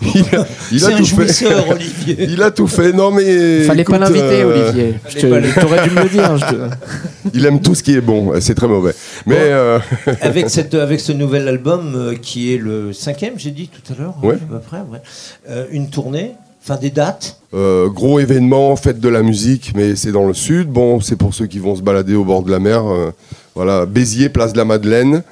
[0.14, 1.70] Il a, il a C'est un tout jouisseur, fait.
[1.72, 2.16] Olivier.
[2.30, 2.92] Il a tout fait.
[2.94, 3.64] Non mais.
[3.64, 4.94] Fallait pas écoute, l'inviter, euh, Olivier.
[5.28, 6.48] Pas le- T'aurais dû me le dire.
[6.48, 8.32] te- Il aime tout ce qui est bon.
[8.40, 8.94] C'est très mauvais.
[9.26, 9.40] Mais Bon.
[9.42, 9.78] euh,
[10.22, 14.00] avec, cette, avec ce nouvel album euh, qui est le cinquième, j'ai dit tout à
[14.00, 14.36] l'heure, Ouais.
[14.36, 15.02] à peu près, ouais.
[15.50, 16.32] Euh, une tournée,
[16.76, 17.40] des dates.
[17.54, 20.68] euh, gros événement, fête de la musique, mais c'est dans le sud.
[20.68, 22.86] Bon, c'est pour ceux qui vont se balader au bord de la mer.
[22.86, 23.10] euh,
[23.54, 25.22] voilà, Béziers, place de la Madeleine.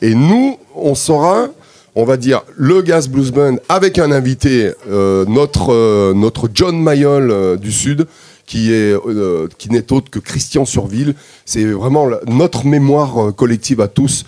[0.00, 1.48] Et nous, on sera,
[1.94, 7.72] on va dire, le Gas Blues Band avec un invité, euh, notre, John Mayol du
[7.72, 8.06] Sud,
[8.46, 8.94] qui est
[9.58, 11.14] qui n'est autre que Christian Surville.
[11.44, 14.24] C'est vraiment notre mémoire collective à tous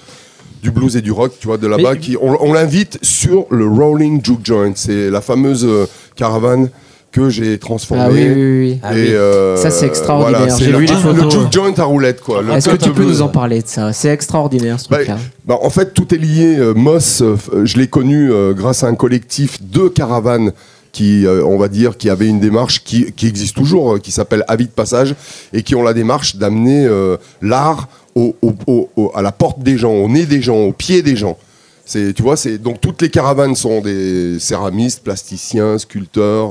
[0.62, 1.94] du blues et du rock, tu vois, de là-bas.
[1.94, 4.72] Mais- qui On, on l'invite sur le Rolling Juke Joint.
[4.74, 5.86] C'est la fameuse euh,
[6.16, 6.68] caravane
[7.10, 8.04] que j'ai transformée.
[8.06, 8.80] Ah oui, oui, oui.
[8.82, 9.08] Ah Et, oui.
[9.12, 10.40] euh, Ça, c'est extraordinaire.
[10.40, 11.32] voilà, c'est J'ai le, vu les le photos.
[11.32, 12.42] juke joint à roulette, quoi.
[12.54, 13.92] Est-ce que tu peux nous en parler de ça?
[13.94, 15.16] C'est extraordinaire ce Bah, truc-là.
[15.46, 16.56] bah, en fait, tout est lié.
[16.58, 17.22] Euh, Moss,
[17.64, 20.52] je l'ai connu euh, grâce à un collectif de caravanes
[20.92, 24.10] qui, euh, on va dire, qui avait une démarche qui, qui existe toujours, euh, qui
[24.12, 25.14] s'appelle Avis de Passage,
[25.52, 29.60] et qui ont la démarche d'amener euh, l'art au- au- au- au- à la porte
[29.60, 31.36] des gens, au nez des gens, au pied des gens.
[31.84, 36.50] C'est, tu vois, c'est donc toutes les caravanes sont des céramistes, plasticiens, sculpteurs.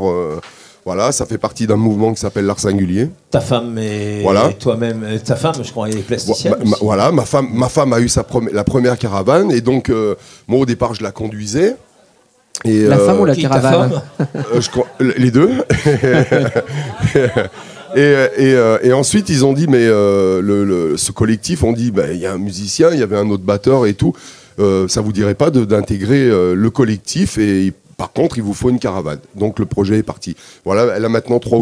[0.86, 3.10] voilà, ça fait partie d'un mouvement qui s'appelle l'art singulier.
[3.30, 4.50] Ta femme et, Voilà.
[4.52, 6.56] et toi-même, ta femme, je crois, est plasticienne.
[6.66, 10.16] Ma- voilà, ma femme, ma femme a eu sa la première caravane et donc euh,
[10.48, 11.76] moi au départ je la conduisais.
[12.66, 15.50] Et, La euh, femme ou la Qui, ta caravane euh, je crois- Les deux.
[17.96, 21.64] et, euh, et, euh, et ensuite ils ont dit mais euh, le, le- ce collectif
[21.64, 23.94] on dit bah, il y a un musicien, il y avait un autre batteur et
[23.94, 24.14] tout.
[24.60, 28.70] Euh, ça vous dirait pas d'intégrer euh, le collectif et par contre il vous faut
[28.70, 29.20] une caravane.
[29.36, 30.36] Donc le projet est parti.
[30.66, 31.60] Voilà, elle a maintenant 3,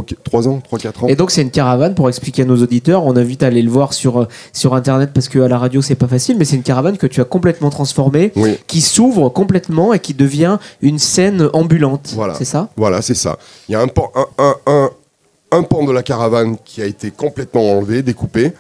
[0.48, 1.08] ans, 3-4 ans.
[1.08, 3.06] Et donc c'est une caravane pour expliquer à nos auditeurs.
[3.06, 5.82] On invite à aller le voir sur euh, sur internet parce que à la radio
[5.82, 8.58] c'est pas facile, mais c'est une caravane que tu as complètement transformée, Oui.
[8.68, 12.12] qui s'ouvre complètement et qui devient une scène ambulante.
[12.16, 12.34] Voilà.
[12.36, 12.70] C'est ça?
[12.76, 13.38] Voilà, c'est ça.
[13.70, 14.90] Il y a un pan, un, un, un,
[15.52, 18.52] un pan de la caravane qui a été complètement enlevé, découpé,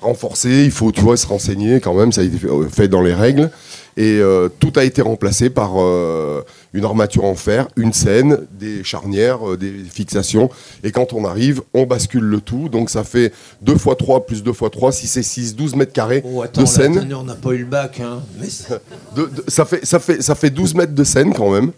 [0.00, 0.64] renforcé.
[0.64, 2.10] Il faut, tu vois, se renseigner quand même.
[2.10, 3.50] Ça a été fait, euh, fait dans les règles.
[3.96, 8.82] Et euh, tout a été remplacé par euh, une armature en fer, une scène, des
[8.84, 10.48] charnières, euh, des fixations.
[10.82, 12.68] Et quand on arrive, on bascule le tout.
[12.70, 15.92] Donc ça fait 2 x 3 plus 2 x 3, 6 et 6, 12 mètres
[15.92, 16.96] carrés Oh, attends, de là, scène.
[16.98, 18.00] attendez, on n'a pas eu le bac.
[18.00, 18.20] Hein.
[18.40, 18.46] Mais
[19.16, 21.72] De- de- ça, fait, ça, fait, ça fait 12 mètres de scène quand même.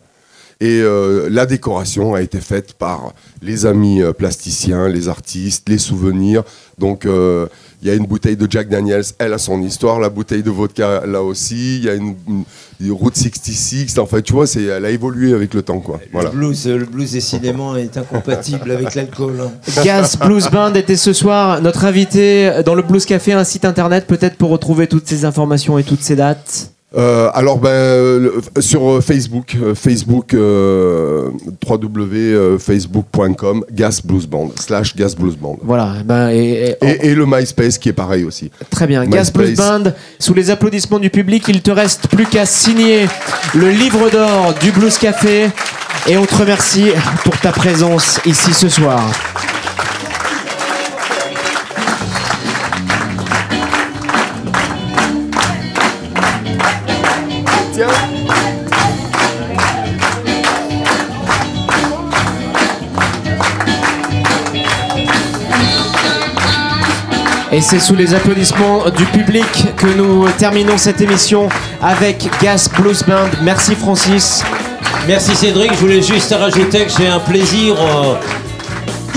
[0.61, 5.79] Et euh, la décoration a été faite par les amis euh, plasticiens, les artistes, les
[5.79, 6.45] souvenirs.
[6.79, 7.47] Donc euh,
[7.83, 9.99] il y a une bouteille de Jack Daniels, elle a son histoire.
[9.99, 11.79] La bouteille de vodka là aussi.
[11.79, 12.15] Il y a une,
[12.91, 13.99] Route 66.
[13.99, 15.81] Enfin, tu vois, c'est, elle a évolué avec le temps.
[15.81, 16.01] Quoi.
[16.13, 16.31] Voilà.
[16.31, 19.41] le, blues, le blues décidément est incompatible avec l'alcool.
[19.41, 19.83] hein.
[19.83, 24.07] Gas Blues Band était ce soir notre invité dans le Blues Café, un site internet
[24.07, 26.74] peut-être pour retrouver toutes ces informations et toutes ces dates.
[26.97, 27.71] Euh, alors ben
[28.23, 31.29] le- sur euh, Facebook, euh, Facebook euh,
[31.69, 35.59] www.facebook.com Gas Blues Band slash Gas Blues Band.
[35.63, 38.51] Voilà, ben, et, et- Et, et le MySpace qui est pareil aussi.
[38.71, 39.83] Très bien, Gas Blues MySpace.
[39.83, 43.07] Band, sous les applaudissements du public, il te reste plus qu'à signer
[43.55, 45.49] le livre d'or du Blues Café
[46.09, 46.91] et on te remercie
[47.25, 49.01] pour ta présence ici ce soir.
[67.55, 69.45] Et c'est sous les applaudissements du public
[69.77, 71.49] que nous terminons cette émission
[71.81, 73.29] avec Gas Blues Band.
[73.45, 74.43] Merci Francis.
[75.07, 78.15] Merci Cédric, je voulais juste rajouter que j'ai un plaisir euh,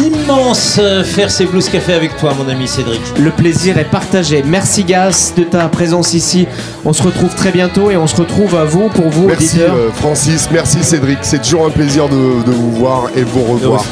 [0.05, 3.01] immense euh, faire ces blues café avec toi mon ami Cédric.
[3.17, 4.43] Le plaisir est partagé.
[4.45, 6.47] Merci Gas de ta présence ici.
[6.85, 9.73] On se retrouve très bientôt et on se retrouve à vous pour vous Merci auditeurs.
[9.75, 11.17] euh, Francis, merci Cédric.
[11.23, 13.83] C'est toujours un plaisir de, de vous voir et de vous revoir.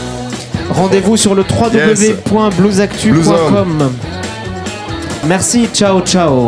[0.70, 3.89] Rendez-vous sur le www.bluesactu.com.
[5.28, 6.47] Merci, ciao ciao.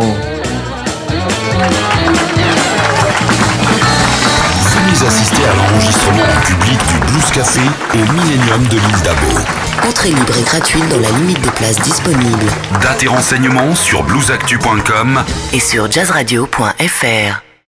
[4.69, 7.61] Venez assister à l'enregistrement en public du Blues Café
[7.93, 9.39] au Millennium de l'île d'Abo.
[9.88, 12.51] Entrée libre et gratuite dans la limite des places disponibles
[12.82, 15.23] Date et renseignements sur bluesactu.com
[15.53, 17.47] et sur jazzradio.fr.